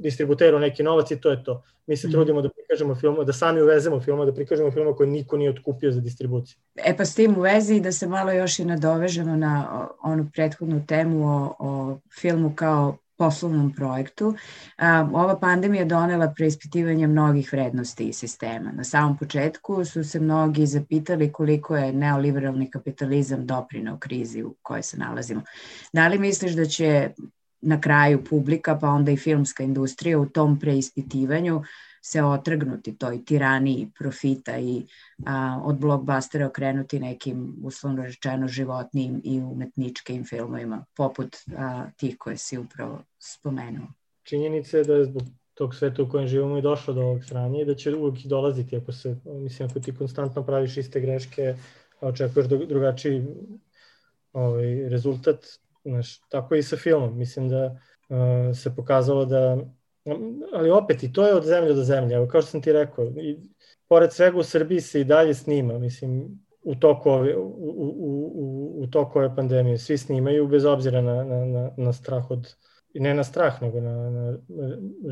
distributeru 0.00 0.58
neki 0.58 0.82
novac 0.82 1.10
i 1.10 1.20
to 1.20 1.30
je 1.30 1.44
to. 1.44 1.62
Mi 1.86 1.96
se 1.96 2.08
mm. 2.08 2.10
trudimo 2.10 2.42
da 2.42 2.48
prikažemo 2.48 2.94
film, 2.94 3.16
da 3.24 3.32
sami 3.32 3.62
uvezemo 3.62 4.00
film, 4.00 4.26
da 4.26 4.34
prikažemo 4.34 4.70
film 4.70 4.96
koji 4.96 5.10
niko 5.10 5.36
nije 5.36 5.50
otkupio 5.50 5.92
za 5.92 6.00
distribuciju. 6.00 6.58
E 6.76 6.96
pa 6.96 7.04
s 7.04 7.14
tim 7.14 7.36
u 7.36 7.40
vezi 7.40 7.80
da 7.80 7.92
se 7.92 8.06
malo 8.06 8.32
još 8.32 8.58
i 8.58 8.64
nadovežemo 8.64 9.36
na 9.36 9.88
onu 10.02 10.30
prethodnu 10.34 10.86
temu 10.86 11.28
o, 11.28 11.54
o 11.58 11.98
filmu 12.20 12.52
kao 12.56 12.96
poslovnom 13.24 13.72
projektu. 13.72 14.34
Ova 15.12 15.38
pandemija 15.40 15.84
donela 15.84 16.32
preispitivanje 16.36 17.06
mnogih 17.06 17.52
vrednosti 17.52 18.08
i 18.08 18.12
sistema. 18.12 18.72
Na 18.72 18.84
samom 18.84 19.16
početku 19.18 19.84
su 19.84 20.04
se 20.04 20.20
mnogi 20.20 20.66
zapitali 20.66 21.32
koliko 21.32 21.76
je 21.76 21.92
neoliberalni 21.92 22.70
kapitalizam 22.70 23.46
doprinao 23.46 23.98
krizi 23.98 24.42
u 24.42 24.54
kojoj 24.62 24.82
se 24.82 24.98
nalazimo. 24.98 25.42
Da 25.92 26.08
li 26.08 26.18
misliš 26.18 26.52
da 26.52 26.64
će 26.64 27.10
na 27.60 27.80
kraju 27.80 28.24
publika, 28.24 28.78
pa 28.78 28.88
onda 28.88 29.12
i 29.12 29.16
filmska 29.16 29.62
industrija 29.62 30.18
u 30.18 30.26
tom 30.26 30.58
preispitivanju 30.60 31.62
se 32.06 32.22
otrgnuti 32.22 32.98
toj 32.98 33.24
tiraniji 33.24 33.90
profita 33.98 34.58
i 34.58 34.82
a, 35.26 35.60
od 35.64 35.78
blockbustera 35.78 36.46
okrenuti 36.46 37.00
nekim, 37.00 37.54
uslovno 37.62 38.02
rečeno, 38.02 38.48
životnim 38.48 39.20
i 39.24 39.40
umetničkim 39.40 40.24
filmovima, 40.24 40.84
poput 40.96 41.36
a, 41.56 41.86
tih 41.96 42.18
koje 42.18 42.36
si 42.36 42.58
upravo 42.58 42.98
spomenuo. 43.18 43.86
Činjenica 44.22 44.76
je 44.78 44.84
da 44.84 44.94
je 44.94 45.04
zbog 45.04 45.22
tog 45.54 45.74
sveta 45.74 46.02
u 46.02 46.08
kojem 46.08 46.28
živimo 46.28 46.58
i 46.58 46.62
došlo 46.62 46.94
do 46.94 47.00
ovog 47.00 47.24
sranja 47.24 47.60
i 47.60 47.64
da 47.64 47.74
će 47.74 47.94
uvijek 47.94 48.24
i 48.24 48.28
dolaziti 48.28 48.76
ako 48.76 48.92
se, 48.92 49.16
mislim, 49.24 49.68
ako 49.68 49.80
ti 49.80 49.94
konstantno 49.96 50.42
praviš 50.42 50.76
iste 50.76 51.00
greške, 51.00 51.54
a 52.00 52.08
očekuješ 52.08 52.46
drugačiji 52.48 53.26
ovaj, 54.32 54.88
rezultat, 54.88 55.46
znaš, 55.84 56.18
tako 56.28 56.54
i 56.54 56.62
sa 56.62 56.76
filmom. 56.76 57.18
Mislim 57.18 57.48
da 57.48 57.64
uh, 57.66 58.56
se 58.56 58.76
pokazalo 58.76 59.24
da 59.24 59.56
ali 60.52 60.70
opet 60.70 61.02
i 61.02 61.12
to 61.12 61.26
je 61.26 61.34
od 61.34 61.44
zemlje 61.44 61.74
do 61.74 61.84
zemlje, 61.84 62.14
evo 62.14 62.26
kao 62.26 62.42
što 62.42 62.50
sam 62.50 62.62
ti 62.62 62.72
rekao, 62.72 63.04
i 63.04 63.38
pored 63.88 64.12
svega 64.12 64.38
u 64.38 64.42
Srbiji 64.42 64.80
se 64.80 65.00
i 65.00 65.04
dalje 65.04 65.34
snima, 65.34 65.78
mislim, 65.78 66.38
u 66.62 66.74
toku 66.74 67.10
ove, 67.10 67.36
u, 67.36 67.42
u, 67.42 67.94
u, 67.98 68.82
u 68.82 68.86
toku 68.86 69.18
ove 69.18 69.36
pandemije, 69.36 69.78
svi 69.78 69.98
snimaju 69.98 70.48
bez 70.48 70.64
obzira 70.64 71.00
na, 71.00 71.24
na, 71.24 71.44
na, 71.44 71.70
na 71.76 71.92
strah 71.92 72.30
od, 72.30 72.54
ne 72.94 73.14
na 73.14 73.24
strah, 73.24 73.62
nego 73.62 73.80
na, 73.80 74.10
na 74.10 74.38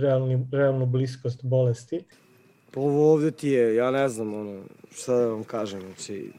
realni, 0.00 0.46
realnu 0.52 0.86
bliskost 0.86 1.44
bolesti. 1.44 2.04
Ovo 2.74 3.12
ovde 3.12 3.30
ti 3.30 3.48
je, 3.48 3.74
ja 3.74 3.90
ne 3.90 4.08
znam, 4.08 4.34
ono, 4.34 4.62
šta 4.90 5.16
da 5.16 5.26
vam 5.26 5.44
kažem, 5.44 5.80
znači, 5.80 6.32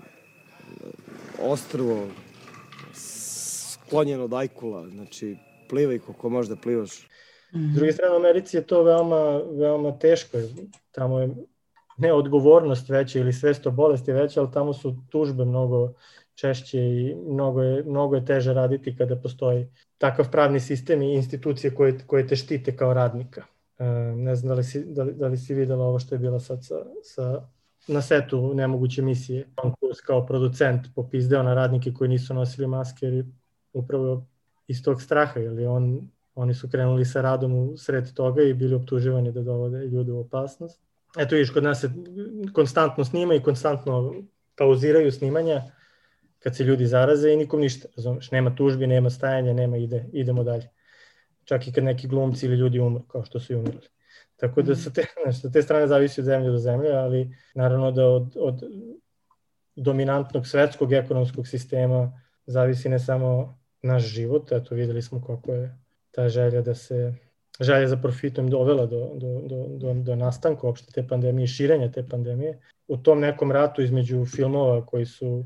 ostrvo, 1.41 2.07
sklonjeno 2.93 4.23
od 4.23 4.33
ajkula, 4.33 4.89
znači, 4.89 5.37
plivaj 5.69 5.99
koliko 5.99 6.29
možda 6.29 6.55
plivaš. 6.55 7.07
-hmm. 7.53 7.71
S 7.71 7.75
druge 7.75 7.91
strane, 7.91 8.13
u 8.13 8.17
Americi 8.17 8.57
je 8.57 8.67
to 8.67 8.83
veoma, 8.83 9.41
veoma 9.51 9.99
teško. 9.99 10.37
Tamo 10.91 11.19
je 11.19 11.29
neodgovornost 11.97 12.89
veća 12.89 13.19
ili 13.19 13.33
svest 13.33 13.67
o 13.67 13.71
bolesti 13.71 14.11
veća, 14.11 14.41
ali 14.41 14.51
tamo 14.51 14.73
su 14.73 14.95
tužbe 15.09 15.45
mnogo 15.45 15.93
češće 16.35 16.79
i 16.79 17.15
mnogo 17.15 17.61
je, 17.61 17.83
mnogo 17.83 18.15
je 18.15 18.25
teže 18.25 18.53
raditi 18.53 18.95
kada 18.95 19.15
postoji 19.15 19.67
takav 19.97 20.31
pravni 20.31 20.59
sistem 20.59 21.01
i 21.01 21.13
institucije 21.13 21.75
koje, 21.75 21.97
koje 22.07 22.27
te 22.27 22.35
štite 22.35 22.75
kao 22.75 22.93
radnika. 22.93 23.43
E, 23.79 23.85
ne 24.15 24.35
znam 24.35 24.49
da 24.49 24.55
li, 24.55 24.63
si, 24.63 24.83
da, 24.85 25.03
li, 25.03 25.13
da 25.13 25.27
li 25.27 25.37
si 25.37 25.53
videla 25.53 25.85
ovo 25.85 25.99
što 25.99 26.15
je 26.15 26.19
bila 26.19 26.39
sad 26.39 26.65
sa, 26.65 26.75
sa 27.03 27.41
na 27.87 28.01
setu 28.01 28.53
nemoguće 28.53 29.01
misije. 29.01 29.47
Konkurs 29.55 30.01
kao 30.01 30.25
producent 30.25 30.87
popizdeo 30.95 31.43
na 31.43 31.53
radnike 31.53 31.93
koji 31.93 32.09
nisu 32.09 32.33
nosili 32.33 32.67
maske 32.67 33.05
jer 33.05 33.25
upravo 33.73 34.25
iz 34.67 34.83
tog 34.83 35.01
straha, 35.01 35.39
jer 35.39 35.67
on 35.67 36.09
Oni 36.35 36.53
su 36.53 36.69
krenuli 36.69 37.05
sa 37.05 37.21
radom 37.21 37.53
u 37.55 37.77
sred 37.77 38.13
toga 38.13 38.41
i 38.43 38.53
bili 38.53 38.75
optuživani 38.75 39.31
da 39.31 39.41
dovode 39.41 39.77
ljude 39.77 40.11
u 40.11 40.19
opasnost. 40.19 40.81
Eto 41.17 41.35
vidiš, 41.35 41.49
kod 41.49 41.63
nas 41.63 41.81
se 41.81 41.89
konstantno 42.53 43.05
snima 43.05 43.35
i 43.35 43.43
konstantno 43.43 44.13
pauziraju 44.57 45.11
snimanja 45.11 45.61
kad 46.39 46.55
se 46.55 46.63
ljudi 46.63 46.85
zaraze 46.85 47.31
i 47.31 47.37
nikom 47.37 47.59
ništa, 47.59 47.87
razumeš, 47.95 48.31
nema 48.31 48.55
tužbi, 48.55 48.87
nema 48.87 49.09
stajanja, 49.09 49.53
nema 49.53 49.77
ide, 49.77 50.05
idemo 50.13 50.43
dalje. 50.43 50.69
Čak 51.43 51.67
i 51.67 51.73
kad 51.73 51.83
neki 51.83 52.07
glumci 52.07 52.45
ili 52.45 52.55
ljudi 52.55 52.79
umru, 52.79 53.03
kao 53.03 53.25
što 53.25 53.39
su 53.39 53.53
i 53.53 53.55
umrli. 53.55 53.87
Tako 54.35 54.61
da 54.61 54.75
sa 54.75 54.89
te, 54.89 55.05
sa 55.41 55.51
te 55.51 55.61
strane 55.61 55.87
zavisi 55.87 56.21
od 56.21 56.25
zemlje 56.25 56.51
do 56.51 56.57
zemlje, 56.57 56.91
ali 56.91 57.35
naravno 57.55 57.91
da 57.91 58.07
od, 58.07 58.37
od 58.39 58.63
dominantnog 59.75 60.47
svetskog 60.47 60.93
ekonomskog 60.93 61.47
sistema 61.47 62.21
zavisi 62.45 62.89
ne 62.89 62.99
samo 62.99 63.59
naš 63.81 64.03
život, 64.03 64.51
eto 64.51 64.75
videli 64.75 65.01
smo 65.01 65.21
koliko 65.21 65.51
je 65.51 65.82
ta 66.13 66.29
želja 66.29 66.61
da 66.61 66.75
se 66.75 67.13
želja 67.59 67.87
za 67.87 67.97
profitom 67.97 68.49
dovela 68.49 68.85
do, 68.85 69.11
do, 69.15 69.41
do, 69.47 69.65
do, 69.77 69.93
do 69.93 70.15
nastanka 70.15 70.67
uopšte 70.67 70.91
te 70.91 71.07
pandemije, 71.07 71.47
širenja 71.47 71.91
te 71.91 72.07
pandemije. 72.09 72.59
U 72.87 72.97
tom 72.97 73.19
nekom 73.19 73.51
ratu 73.51 73.81
između 73.81 74.25
filmova 74.25 74.85
koji 74.85 75.05
su 75.05 75.45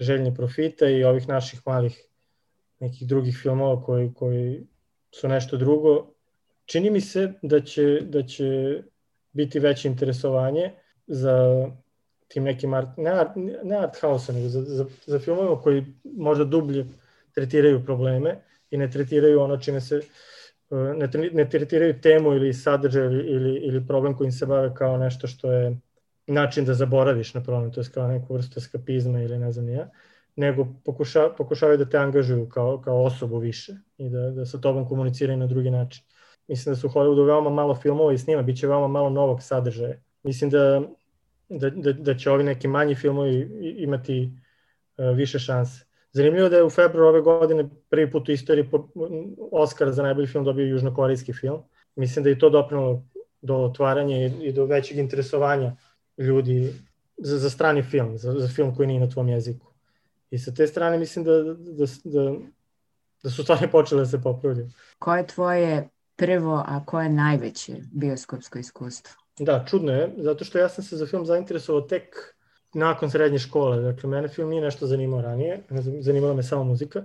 željni 0.00 0.34
profita 0.34 0.88
i 0.88 1.04
ovih 1.04 1.28
naših 1.28 1.60
malih 1.66 2.08
nekih 2.80 3.08
drugih 3.08 3.38
filmova 3.42 3.82
koji, 3.82 4.14
koji 4.14 4.66
su 5.10 5.28
nešto 5.28 5.56
drugo, 5.56 6.12
čini 6.64 6.90
mi 6.90 7.00
se 7.00 7.32
da 7.42 7.60
će, 7.60 8.00
da 8.00 8.22
će 8.22 8.82
biti 9.32 9.58
veće 9.58 9.88
interesovanje 9.88 10.72
za 11.06 11.66
tim 12.28 12.44
nekim 12.44 12.74
art, 12.74 12.88
ne, 12.96 13.10
art, 13.10 13.30
ne 13.62 13.76
art 13.76 14.00
house 14.00 14.32
nego 14.32 14.48
za, 14.48 14.62
za, 14.62 14.86
za 15.06 15.18
filmove 15.18 15.62
koji 15.62 15.84
možda 16.04 16.44
dublje 16.44 16.86
tretiraju 17.34 17.84
probleme 17.84 18.42
i 18.70 18.76
ne 18.76 18.90
tretiraju 18.90 19.40
ono 19.40 19.56
čime 19.56 19.80
se 19.80 20.00
ne, 20.70 21.30
ne 21.32 21.48
tretiraju 21.50 22.00
temu 22.00 22.34
ili 22.34 22.54
sadržaj 22.54 23.06
ili, 23.06 23.54
ili, 23.56 23.86
problem 23.86 24.16
kojim 24.16 24.32
se 24.32 24.46
bave 24.46 24.74
kao 24.74 24.96
nešto 24.96 25.26
što 25.26 25.52
je 25.52 25.76
način 26.26 26.64
da 26.64 26.74
zaboraviš 26.74 27.34
na 27.34 27.42
problem, 27.42 27.72
to 27.72 27.80
je 27.80 27.86
kao 27.94 28.08
neku 28.08 28.34
vrstu 28.34 28.58
eskapizma 28.58 29.20
ili 29.20 29.38
ne 29.38 29.52
znam 29.52 29.68
ja, 29.68 29.90
nego 30.36 30.66
pokuša, 30.84 31.28
pokušavaju 31.38 31.78
da 31.78 31.88
te 31.88 31.98
angažuju 31.98 32.48
kao, 32.48 32.80
kao 32.80 33.04
osobu 33.04 33.38
više 33.38 33.72
i 33.98 34.08
da, 34.08 34.30
da 34.30 34.46
sa 34.46 34.60
tobom 34.60 34.88
komuniciraju 34.88 35.38
na 35.38 35.46
drugi 35.46 35.70
način. 35.70 36.04
Mislim 36.48 36.74
da 36.74 36.80
su 36.80 36.86
u 36.86 36.90
Hollywoodu 36.90 37.26
veoma 37.26 37.50
malo 37.50 37.74
filmova 37.74 38.12
i 38.12 38.18
snima, 38.18 38.42
bit 38.42 38.58
će 38.58 38.66
veoma 38.66 38.88
malo 38.88 39.10
novog 39.10 39.42
sadržaja. 39.42 39.94
Mislim 40.22 40.50
da, 40.50 40.82
da, 41.48 41.70
da, 41.70 41.92
da 41.92 42.14
će 42.14 42.30
ovi 42.30 42.44
neki 42.44 42.68
manji 42.68 42.94
filmovi 42.94 43.48
imati 43.78 44.30
uh, 44.96 45.16
više 45.16 45.38
šanse. 45.38 45.85
Zanimljivo 46.16 46.48
da 46.48 46.56
je 46.56 46.64
u 46.64 46.70
februaru 46.70 47.08
ove 47.08 47.20
godine 47.20 47.68
prvi 47.90 48.10
put 48.10 48.28
u 48.28 48.32
istoriji 48.32 48.68
Oscar 49.52 49.92
za 49.92 50.02
najbolji 50.02 50.26
film 50.26 50.44
dobio 50.44 50.66
južnokorejski 50.66 51.32
film. 51.32 51.58
Mislim 51.96 52.22
da 52.22 52.30
je 52.30 52.38
to 52.38 52.50
doprinalo 52.50 53.02
do 53.42 53.56
otvaranja 53.56 54.16
i 54.26 54.52
do 54.52 54.64
većeg 54.64 54.98
interesovanja 54.98 55.76
ljudi 56.18 56.72
za, 57.16 57.38
za 57.38 57.50
strani 57.50 57.82
film, 57.82 58.18
za, 58.18 58.32
za 58.32 58.48
film 58.48 58.74
koji 58.74 58.86
nije 58.86 59.00
na 59.00 59.08
tvom 59.10 59.28
jeziku. 59.28 59.66
I 60.30 60.38
sa 60.38 60.54
te 60.54 60.66
strane 60.66 60.98
mislim 60.98 61.24
da, 61.24 61.42
da, 61.42 61.84
da, 62.04 62.34
da 63.22 63.30
su 63.30 63.42
stvari 63.42 63.68
počele 63.76 64.00
da 64.00 64.06
se 64.06 64.22
popravljaju. 64.22 64.70
Koje 64.98 65.20
je 65.20 65.26
tvoje 65.26 65.88
prvo, 66.16 66.64
a 66.66 66.84
koje 66.84 67.04
je 67.04 67.10
najveće 67.10 67.76
bioskopsko 67.92 68.58
iskustvo? 68.58 69.14
Da, 69.38 69.64
čudno 69.68 69.92
je, 69.92 70.14
zato 70.16 70.44
što 70.44 70.58
ja 70.58 70.68
sam 70.68 70.84
se 70.84 70.96
za 70.96 71.06
film 71.06 71.26
zainteresovao 71.26 71.80
tek 71.80 72.35
nakon 72.76 73.10
srednje 73.10 73.38
škole. 73.38 73.80
Dakle, 73.80 74.10
mene 74.10 74.28
film 74.28 74.50
nije 74.50 74.62
nešto 74.62 74.86
zanimao 74.86 75.22
ranije, 75.22 75.62
zanimala 76.00 76.34
me 76.34 76.42
samo 76.42 76.64
muzika. 76.64 77.04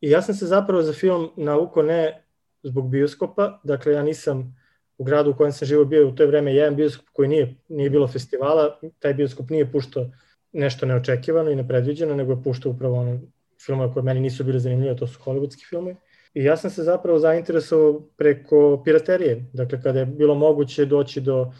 I 0.00 0.10
ja 0.10 0.22
sam 0.22 0.34
se 0.34 0.46
zapravo 0.46 0.82
za 0.82 0.92
film 0.92 1.30
naukao 1.36 1.82
ne 1.82 2.22
zbog 2.62 2.88
bioskopa, 2.90 3.60
dakle 3.64 3.92
ja 3.92 4.02
nisam 4.02 4.56
u 4.98 5.04
gradu 5.04 5.30
u 5.30 5.34
kojem 5.34 5.52
sam 5.52 5.66
živo 5.66 5.84
bio 5.84 6.08
u 6.08 6.14
to 6.14 6.26
vreme 6.26 6.54
jedan 6.54 6.76
bioskop 6.76 7.08
koji 7.12 7.28
nije, 7.28 7.54
nije 7.68 7.90
bilo 7.90 8.08
festivala, 8.08 8.78
taj 8.98 9.14
bioskop 9.14 9.50
nije 9.50 9.72
puštao 9.72 10.06
nešto 10.52 10.86
neočekivano 10.86 11.50
i 11.50 11.56
nepredviđeno, 11.56 12.14
nego 12.14 12.32
je 12.32 12.42
puštao 12.42 12.72
upravo 12.72 12.96
ono 12.96 13.20
filmove 13.66 13.92
koje 13.92 14.02
meni 14.02 14.20
nisu 14.20 14.44
bile 14.44 14.58
zanimljive, 14.58 14.96
to 14.96 15.06
su 15.06 15.20
hollywoodski 15.24 15.68
filmovi. 15.68 15.96
I 16.34 16.44
ja 16.44 16.56
sam 16.56 16.70
se 16.70 16.82
zapravo 16.82 17.18
zainteresovao 17.18 18.00
preko 18.16 18.82
piraterije, 18.84 19.44
dakle 19.52 19.82
kada 19.82 19.98
je 19.98 20.06
bilo 20.06 20.34
moguće 20.34 20.84
doći 20.84 21.20
do 21.20 21.52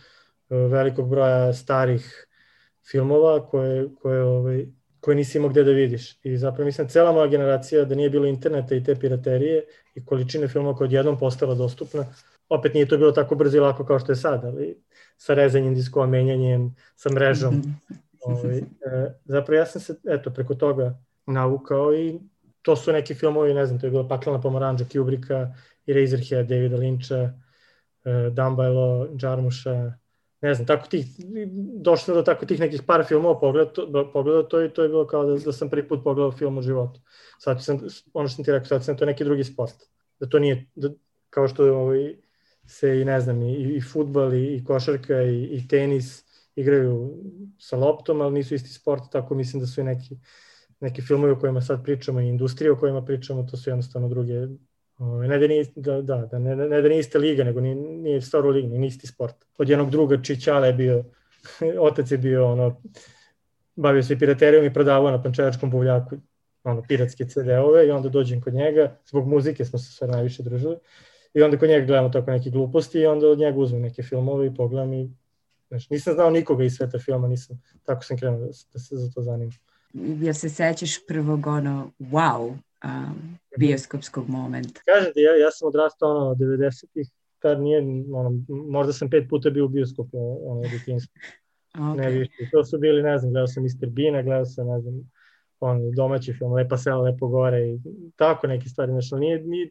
e, 0.50 0.54
velikog 0.56 1.10
broja 1.10 1.52
starih 1.52 2.26
filmova 2.90 3.46
koje, 3.46 3.88
koje, 4.02 4.22
ovaj, 4.22 4.66
koje 5.00 5.16
nisi 5.16 5.38
imao 5.38 5.50
gde 5.50 5.64
da 5.64 5.70
vidiš. 5.70 6.18
I 6.22 6.36
zapravo 6.36 6.66
mislim, 6.66 6.88
cela 6.88 7.12
moja 7.12 7.26
generacija, 7.26 7.84
da 7.84 7.94
nije 7.94 8.10
bilo 8.10 8.26
interneta 8.26 8.74
i 8.74 8.84
te 8.84 8.94
piraterije 8.94 9.64
i 9.94 10.04
količine 10.04 10.48
filmova 10.48 10.76
koja 10.76 10.84
odjednom 10.84 11.18
postala 11.18 11.54
dostupna, 11.54 12.06
opet 12.48 12.74
nije 12.74 12.88
to 12.88 12.98
bilo 12.98 13.12
tako 13.12 13.34
brzo 13.34 13.56
i 13.56 13.60
lako 13.60 13.84
kao 13.84 13.98
što 13.98 14.12
je 14.12 14.16
sad, 14.16 14.44
ali 14.44 14.82
sa 15.16 15.34
rezanjem 15.34 15.74
diskova, 15.74 16.06
menjanjem, 16.06 16.76
sa 16.96 17.10
mrežom. 17.10 17.62
Ovaj, 18.20 18.58
e, 18.58 18.64
zapravo 19.24 19.58
ja 19.58 19.66
sam 19.66 19.80
se 19.80 19.94
eto, 20.08 20.30
preko 20.30 20.54
toga 20.54 20.98
navukao 21.26 21.94
i 21.94 22.20
to 22.62 22.76
su 22.76 22.92
neki 22.92 23.14
filmovi, 23.14 23.54
ne 23.54 23.66
znam, 23.66 23.80
to 23.80 23.86
je 23.86 23.90
bila 23.90 24.08
Paklana 24.08 24.40
pomoranđa 24.40 24.84
Kubricka, 24.92 25.54
Razorhead, 25.86 26.46
Davida 26.46 26.76
Lynča, 26.76 27.30
e, 28.04 28.30
Dumbailo, 28.30 29.08
Jarmusha, 29.22 29.92
ne 30.42 30.54
znam, 30.54 30.66
tako 30.66 30.88
tih, 30.88 31.06
došlo 31.74 32.14
do 32.14 32.22
tako 32.22 32.46
tih 32.46 32.60
nekih 32.60 32.82
par 32.82 33.04
filmova 33.08 33.40
pogledao 33.40 33.72
to, 33.72 34.10
pogledao 34.12 34.42
to 34.42 34.64
i 34.64 34.70
to 34.70 34.82
je 34.82 34.88
bilo 34.88 35.06
kao 35.06 35.24
da, 35.24 35.38
da 35.44 35.52
sam 35.52 35.70
prvi 35.70 35.88
put 35.88 36.04
pogledao 36.04 36.32
film 36.32 36.58
u 36.58 36.62
životu. 36.62 37.00
Sad 37.38 37.64
sam, 37.64 37.80
ono 38.14 38.28
što 38.28 38.36
sam 38.36 38.44
ti 38.44 38.52
rekao, 38.52 38.66
sad 38.66 38.84
sam 38.84 38.96
to 38.96 39.06
neki 39.06 39.24
drugi 39.24 39.44
sport. 39.44 39.74
Da 40.20 40.28
to 40.28 40.38
nije, 40.38 40.66
da, 40.74 40.88
kao 41.30 41.48
što 41.48 41.64
je 41.64 41.72
ovaj, 41.72 42.16
se 42.66 43.00
i 43.00 43.04
ne 43.04 43.20
znam, 43.20 43.42
i, 43.42 43.76
i 43.76 43.80
futbal 43.80 44.34
i, 44.34 44.56
i 44.56 44.64
košarka 44.64 45.22
i, 45.22 45.44
i 45.44 45.68
tenis 45.68 46.24
igraju 46.56 47.14
sa 47.58 47.76
loptom, 47.76 48.20
ali 48.20 48.34
nisu 48.34 48.54
isti 48.54 48.68
sport, 48.68 49.02
tako 49.12 49.34
mislim 49.34 49.60
da 49.60 49.66
su 49.66 49.80
i 49.80 49.84
neki, 49.84 50.18
neki 50.80 51.02
filmovi 51.02 51.32
o 51.32 51.38
kojima 51.38 51.60
sad 51.60 51.84
pričamo 51.84 52.20
i 52.20 52.28
industrije 52.28 52.72
o 52.72 52.76
kojima 52.76 53.04
pričamo, 53.04 53.42
to 53.50 53.56
su 53.56 53.70
jednostavno 53.70 54.08
druge, 54.08 54.34
ne 55.00 55.38
da 55.38 55.46
nije, 55.46 55.64
da, 55.74 56.02
da, 56.02 56.16
da, 56.16 56.38
ne, 56.38 56.56
ne 56.56 56.82
da 56.82 56.88
nije 56.88 57.00
iste 57.00 57.18
liga, 57.18 57.44
nego 57.44 57.60
nije, 57.60 57.74
nije 57.74 58.20
staro 58.20 58.50
liga, 58.50 58.68
nije 58.68 58.88
isti 58.88 59.06
sport. 59.06 59.34
Od 59.58 59.68
jednog 59.68 59.90
druga 59.90 60.22
Čićala 60.22 60.66
je 60.66 60.72
bio, 60.72 61.04
otac 61.88 62.10
je 62.10 62.18
bio 62.18 62.52
ono, 62.52 62.82
bavio 63.76 64.02
se 64.02 64.18
piraterijom 64.18 64.64
i 64.64 64.72
prodavao 64.72 65.10
na 65.10 65.22
pančevačkom 65.22 65.70
buvljaku 65.70 66.16
ono, 66.64 66.82
piratske 66.88 67.24
CD-ove 67.24 67.86
i 67.86 67.90
onda 67.90 68.08
dođem 68.08 68.40
kod 68.40 68.54
njega, 68.54 68.96
zbog 69.06 69.28
muzike 69.28 69.64
smo 69.64 69.78
se 69.78 69.92
sve 69.92 70.08
najviše 70.08 70.42
družili, 70.42 70.76
i 71.34 71.42
onda 71.42 71.58
kod 71.58 71.68
njega 71.68 71.86
gledamo 71.86 72.08
tako 72.08 72.30
neke 72.30 72.50
gluposti 72.50 72.98
i 72.98 73.06
onda 73.06 73.28
od 73.28 73.38
njega 73.38 73.58
uzmem 73.58 73.82
neke 73.82 74.02
filmove 74.02 74.46
i 74.46 74.54
pogledam 74.54 74.92
i 74.92 75.10
znaš, 75.68 75.90
nisam 75.90 76.14
znao 76.14 76.30
nikoga 76.30 76.64
iz 76.64 76.74
sveta 76.74 76.98
filma, 76.98 77.28
nisam, 77.28 77.62
tako 77.84 78.04
sam 78.04 78.18
krenuo 78.18 78.38
da, 78.38 78.46
da 78.46 78.78
se 78.78 78.96
za 78.96 79.10
to 79.14 79.22
zanimam. 79.22 79.52
Jel 79.94 80.34
se 80.34 80.48
sećaš 80.48 81.06
prvog 81.06 81.46
ono 81.46 81.90
wow 82.00 82.56
um, 82.84 83.38
bioskopskog 83.58 84.28
momenta? 84.28 84.80
Kažem 84.84 85.12
ti, 85.12 85.20
ja, 85.20 85.36
ja 85.36 85.50
sam 85.50 85.68
odrastao 85.68 86.08
ono 86.08 86.34
90-ih, 86.34 87.08
tad 87.38 87.60
nije, 87.62 87.78
ono, 88.12 88.42
možda 88.48 88.92
sam 88.92 89.10
pet 89.10 89.28
puta 89.28 89.50
bio 89.50 89.64
u 89.64 89.68
bioskopu 89.68 90.18
ono, 90.50 90.60
u 90.60 90.68
djetinstvu. 90.70 91.20
Okay. 91.74 91.96
Ne 91.96 92.10
više. 92.10 92.32
To 92.52 92.64
su 92.64 92.78
bili, 92.78 93.02
ne 93.02 93.18
znam, 93.18 93.32
gledao 93.32 93.46
sam 93.46 93.62
Mr. 93.62 93.88
Bean, 93.88 94.24
gledao 94.24 94.44
sam, 94.44 94.66
ne 94.66 94.80
znam, 94.80 95.10
on, 95.60 95.92
domaći 95.92 96.32
film, 96.32 96.52
Lepa 96.52 96.76
sela, 96.76 97.02
Lepo 97.02 97.28
gore 97.28 97.68
i 97.68 97.78
tako 98.16 98.46
neke 98.46 98.68
stvari. 98.68 98.92
Znači, 98.92 99.14
nije, 99.14 99.42
nije, 99.42 99.70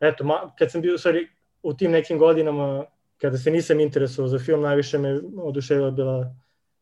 eto, 0.00 0.24
ma, 0.24 0.54
kad 0.58 0.70
sam 0.70 0.80
bio, 0.80 0.92
sorry, 0.92 1.26
u 1.62 1.74
tim 1.74 1.90
nekim 1.90 2.18
godinama, 2.18 2.84
kada 3.20 3.38
se 3.38 3.50
nisam 3.50 3.80
interesovao 3.80 4.28
za 4.28 4.38
film, 4.38 4.60
najviše 4.60 4.98
me 4.98 5.20
oduševila 5.36 5.90
bila, 5.90 6.34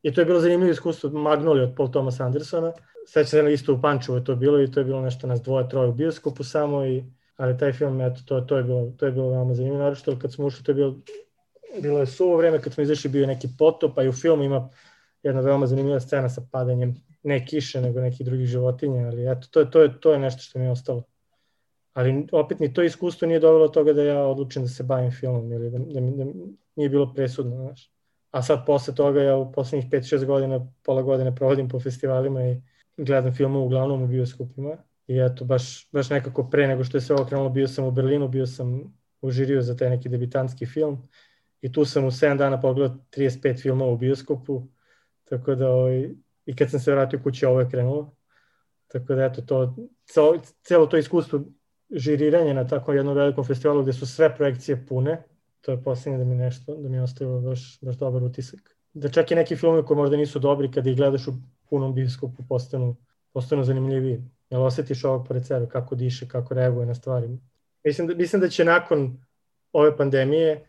i 0.03 0.15
to 0.15 0.21
je 0.21 0.25
bilo 0.25 0.41
zanimljivo 0.41 0.73
iskustvo, 0.73 1.11
Magnoli 1.11 1.61
od 1.61 1.75
Paul 1.77 1.91
Thomas 1.91 2.21
Andersona, 2.21 2.73
Sećam 3.07 3.47
se 3.47 3.53
isto 3.53 3.75
u 3.75 3.81
Pančevu 3.81 4.19
je 4.19 4.25
to 4.25 4.37
bilo 4.37 4.63
i 4.63 4.71
to 4.71 4.81
je 4.81 4.85
bilo 4.85 5.01
nešto 5.01 5.27
nas 5.27 5.43
dvoje, 5.43 5.69
troje 5.69 5.89
u 5.89 5.93
bioskopu 5.93 6.45
samo 6.45 6.87
i 6.87 7.05
ali 7.37 7.59
taj 7.59 7.73
film 7.73 8.01
eto 8.01 8.21
to 8.27 8.41
to 8.41 8.57
je 8.57 8.63
bilo 8.63 8.93
to 8.97 9.07
je 9.07 9.13
bilo 9.13 9.31
veoma 9.31 9.55
zanimljivo. 9.55 9.83
Naročito 9.83 10.19
kad 10.19 10.33
smo 10.33 10.47
ušli 10.47 10.65
to 10.65 10.71
je 10.71 10.75
bilo 10.75 10.97
bilo 11.83 11.99
je 11.99 12.07
suvo 12.07 12.37
vreme 12.37 12.61
kad 12.63 12.73
smo 12.73 12.83
izašli 12.83 13.11
bio 13.11 13.27
neki 13.27 13.49
potop 13.59 13.99
a 13.99 14.03
i 14.03 14.09
u 14.09 14.13
filmu 14.13 14.43
ima 14.43 14.69
jedna 15.23 15.41
veoma 15.41 15.67
zanimljiva 15.67 16.01
scena 16.01 16.29
sa 16.29 16.43
padanjem 16.53 16.95
ne 17.23 17.47
kiše 17.47 17.81
nego 17.81 18.01
nekih 18.01 18.27
drugih 18.27 18.47
životinja 18.47 19.07
ali 19.07 19.31
eto 19.31 19.49
to 19.51 19.61
je 19.61 19.71
to 19.71 19.83
je 19.83 20.01
to 20.01 20.13
je 20.13 20.19
nešto 20.19 20.43
što 20.43 20.59
mi 20.59 20.65
je 20.65 20.71
ostalo. 20.71 21.03
Ali 21.93 22.27
opet 22.33 22.61
ni 22.61 22.75
to 22.75 22.83
iskustvo 22.83 23.29
nije 23.29 23.41
dovelo 23.41 23.67
do 23.67 23.73
toga 23.73 23.93
da 23.93 24.03
ja 24.03 24.23
odlučim 24.23 24.63
da 24.63 24.69
se 24.69 24.83
bavim 24.83 25.11
filmom 25.11 25.53
ili 25.53 25.71
da, 25.71 25.79
da, 25.79 26.01
da 26.01 26.31
nije 26.77 26.89
bilo 26.89 27.15
presudno 27.15 27.57
znaš 27.57 27.93
a 28.33 28.43
sad 28.43 28.67
posle 28.67 28.95
toga 28.95 29.23
ja 29.23 29.37
u 29.37 29.53
poslednjih 29.53 29.91
5-6 29.91 30.25
godina 30.25 30.73
pola 30.83 31.03
godine 31.03 31.35
provodim 31.35 31.69
po 31.69 31.81
festivalima 31.81 32.43
i 32.49 32.63
gledam 32.97 33.35
filmove 33.35 33.65
uglavnom 33.65 34.03
u 34.03 34.07
bioskopima. 34.07 34.77
I 35.07 35.19
eto, 35.19 35.45
baš, 35.45 35.91
baš 35.93 36.11
nekako 36.11 36.51
pre 36.51 36.67
nego 36.67 36.85
što 36.85 36.97
je 36.97 37.01
sve 37.01 37.17
okrenulo, 37.17 37.51
bio 37.51 37.69
sam 37.69 37.85
u 37.85 37.91
Berlinu, 37.91 38.29
bio 38.29 38.47
sam 38.47 38.95
u 39.21 39.31
žiriju 39.31 39.63
za 39.63 39.77
taj 39.77 39.91
neki 39.91 40.09
debitanski 40.09 40.67
film. 40.67 41.09
I 41.61 41.73
tu 41.73 41.85
sam 41.85 42.05
u 42.05 42.11
7 42.11 42.37
dana 42.37 42.61
pogledao 42.61 42.97
35 43.17 43.63
filmova 43.63 43.93
u 43.93 43.97
bioskopu, 43.97 44.63
tako 45.25 45.55
da 45.55 45.71
ovaj, 45.71 46.11
i 46.47 46.57
kad 46.57 46.71
sam 46.71 46.81
se 46.81 46.93
vratio 46.93 47.21
kući 47.23 47.47
ovo 47.47 47.61
je 47.61 47.71
krenulo, 47.71 48.15
tako 48.89 49.15
da 49.15 49.25
eto, 49.25 49.43
to, 49.43 49.77
celo, 50.05 50.39
celo 50.63 50.87
to 50.87 50.97
iskustvo 50.97 51.41
žiriranje 51.91 52.55
na 52.55 52.67
tako 52.67 52.93
jednom 52.93 53.17
velikom 53.17 53.45
festivalu 53.45 53.83
gde 53.83 53.93
su 53.93 54.07
sve 54.07 54.37
projekcije 54.37 54.87
pune, 54.87 55.23
to 55.63 55.71
je 55.73 55.83
poslednje 55.83 56.19
da 56.19 56.25
mi 56.25 56.35
nešto, 56.35 56.77
da 56.77 56.89
mi 56.89 56.97
je 56.97 57.03
ostavilo 57.03 57.41
baš, 57.41 57.79
baš 57.81 57.97
dobar 57.97 58.23
utisak. 58.23 58.77
Da 58.93 59.09
čak 59.09 59.31
i 59.31 59.35
neki 59.35 59.57
filmi 59.57 59.83
koji 59.83 59.97
možda 59.97 60.17
nisu 60.17 60.39
dobri 60.39 60.71
kada 60.71 60.91
ih 60.91 60.97
gledaš 60.97 61.29
u 61.29 61.35
punom 61.71 61.95
bioskopu 61.95 62.43
postanu, 62.49 62.97
postanu 63.33 63.65
zanimljiviji. 63.65 64.23
Jel 64.51 64.63
osjetiš 64.63 65.05
ovog 65.05 65.29
pored 65.29 65.47
sebe, 65.47 65.69
kako 65.69 65.95
diše, 65.95 66.29
kako 66.29 66.55
reaguje 66.55 66.87
na 66.87 66.95
stvari. 66.95 67.29
Mislim 67.85 68.07
da, 68.07 68.15
mislim 68.15 68.41
da 68.41 68.49
će 68.49 68.65
nakon 68.65 69.19
ove 69.73 69.97
pandemije 69.97 70.67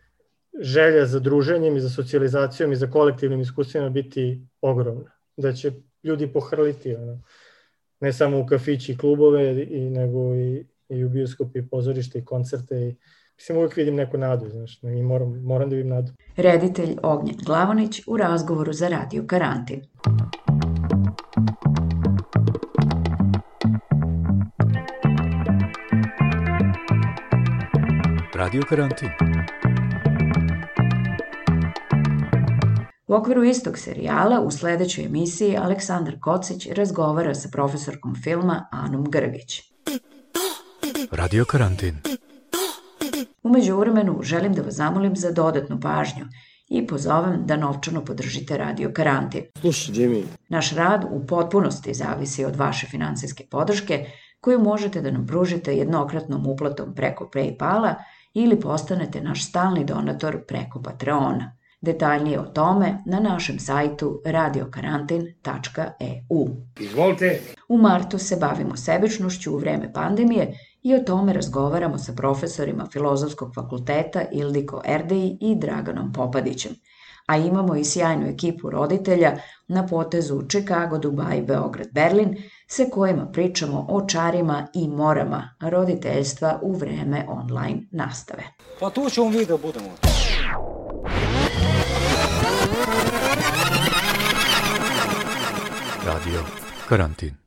želja 0.60 1.06
za 1.06 1.18
druženjem 1.20 1.76
i 1.76 1.80
za 1.80 1.90
socijalizacijom 1.90 2.72
i 2.72 2.76
za 2.76 2.90
kolektivnim 2.90 3.40
iskustvima 3.40 3.90
biti 3.90 4.46
ogromna. 4.60 5.10
Da 5.36 5.52
će 5.52 5.72
ljudi 6.02 6.32
pohrliti, 6.32 6.94
ono, 6.94 7.22
ne 8.00 8.12
samo 8.12 8.40
u 8.40 8.46
kafići 8.46 8.92
i 8.92 8.98
klubove, 8.98 9.62
i, 9.62 9.90
nego 9.90 10.34
i, 10.34 10.66
i 10.88 11.04
u 11.04 11.08
bioskopi, 11.08 11.58
i 11.58 11.68
pozorište 11.68 12.18
i 12.18 12.24
koncerte 12.24 12.76
i 12.76 12.94
mislim, 13.36 13.58
uvijek 13.58 13.76
vidim 13.76 13.94
neku 13.94 14.18
nadu, 14.18 14.48
znaš, 14.48 14.82
i 14.82 15.02
moram, 15.02 15.42
moram 15.42 15.70
da 15.70 15.76
vidim 15.76 15.90
nadu. 15.90 16.12
Reditelj 16.36 16.96
Ognjen 17.02 17.36
Glavonić 17.46 18.00
u 18.06 18.16
razgovoru 18.16 18.72
za 18.72 18.88
Radio 18.88 19.24
Karantin. 19.26 19.82
Radio 28.34 28.62
Karantin. 28.68 29.08
U 33.06 33.14
okviru 33.14 33.44
istog 33.44 33.78
serijala 33.78 34.40
u 34.40 34.50
sledećoj 34.50 35.04
emisiji 35.04 35.56
Aleksandar 35.56 36.20
Kocić 36.20 36.66
razgovara 36.66 37.34
sa 37.34 37.48
profesorkom 37.52 38.14
filma 38.14 38.68
Anom 38.70 39.10
Grgić. 39.10 39.62
Radio 41.10 41.44
Karantin. 41.44 41.96
Umeđu 43.44 43.76
vremenu 43.76 44.18
želim 44.22 44.52
da 44.52 44.62
vas 44.62 44.74
zamolim 44.74 45.16
za 45.16 45.30
dodatnu 45.30 45.80
pažnju 45.80 46.24
i 46.68 46.86
pozovem 46.86 47.46
da 47.46 47.56
novčano 47.56 48.04
podržite 48.04 48.58
Radio 48.58 48.90
Karantin. 48.92 49.42
Slušaj, 49.60 49.94
Jimmy, 49.94 50.22
Naš 50.48 50.74
rad 50.74 51.04
u 51.10 51.26
potpunosti 51.26 51.94
zavisi 51.94 52.44
od 52.44 52.56
vaše 52.56 52.86
finansijske 52.86 53.44
podrške 53.50 54.06
koju 54.40 54.60
možete 54.60 55.00
da 55.00 55.10
nam 55.10 55.26
pružite 55.26 55.76
jednokratnom 55.76 56.46
uplatom 56.46 56.94
preko 56.94 57.30
Paypala 57.34 57.94
ili 58.34 58.60
postanete 58.60 59.20
naš 59.20 59.48
stalni 59.48 59.84
donator 59.84 60.38
preko 60.48 60.82
Patreona. 60.82 61.56
Detaljnije 61.80 62.40
o 62.40 62.44
tome 62.44 62.98
na 63.06 63.20
našem 63.20 63.58
sajtu 63.58 64.22
radiokarantin.eu. 64.24 66.46
Izvolite, 66.80 67.40
U 67.68 67.78
martu 67.78 68.18
se 68.18 68.36
bavimo 68.36 68.76
sebičnošću 68.76 69.54
u 69.54 69.58
vreme 69.58 69.92
pandemije 69.92 70.58
i 70.84 70.94
o 70.94 70.98
tome 70.98 71.32
razgovaramo 71.32 71.98
sa 71.98 72.12
profesorima 72.12 72.86
Filozofskog 72.92 73.54
fakulteta 73.54 74.22
Ildiko 74.32 74.82
Erdeji 74.84 75.38
i 75.40 75.54
Draganom 75.56 76.12
Popadićem. 76.12 76.72
A 77.26 77.36
imamo 77.36 77.76
i 77.76 77.84
sjajnu 77.84 78.26
ekipu 78.26 78.70
roditelja 78.70 79.36
na 79.68 79.86
potezu 79.86 80.42
Chicago, 80.48 80.98
Dubai, 80.98 81.42
Beograd, 81.42 81.88
Berlin, 81.92 82.36
sa 82.68 82.84
kojima 82.92 83.26
pričamo 83.26 83.86
o 83.90 84.06
čarima 84.06 84.66
i 84.74 84.88
morama 84.88 85.56
roditeljstva 85.60 86.58
u 86.62 86.72
vreme 86.72 87.26
online 87.28 87.82
nastave. 87.90 88.42
Pa 88.80 88.90
tu 88.90 89.10
ćemo 89.10 89.30
mi 89.30 89.46
da 89.46 89.56
budemo. 89.56 89.88
Radio 96.06 96.40
Karantin. 96.88 97.43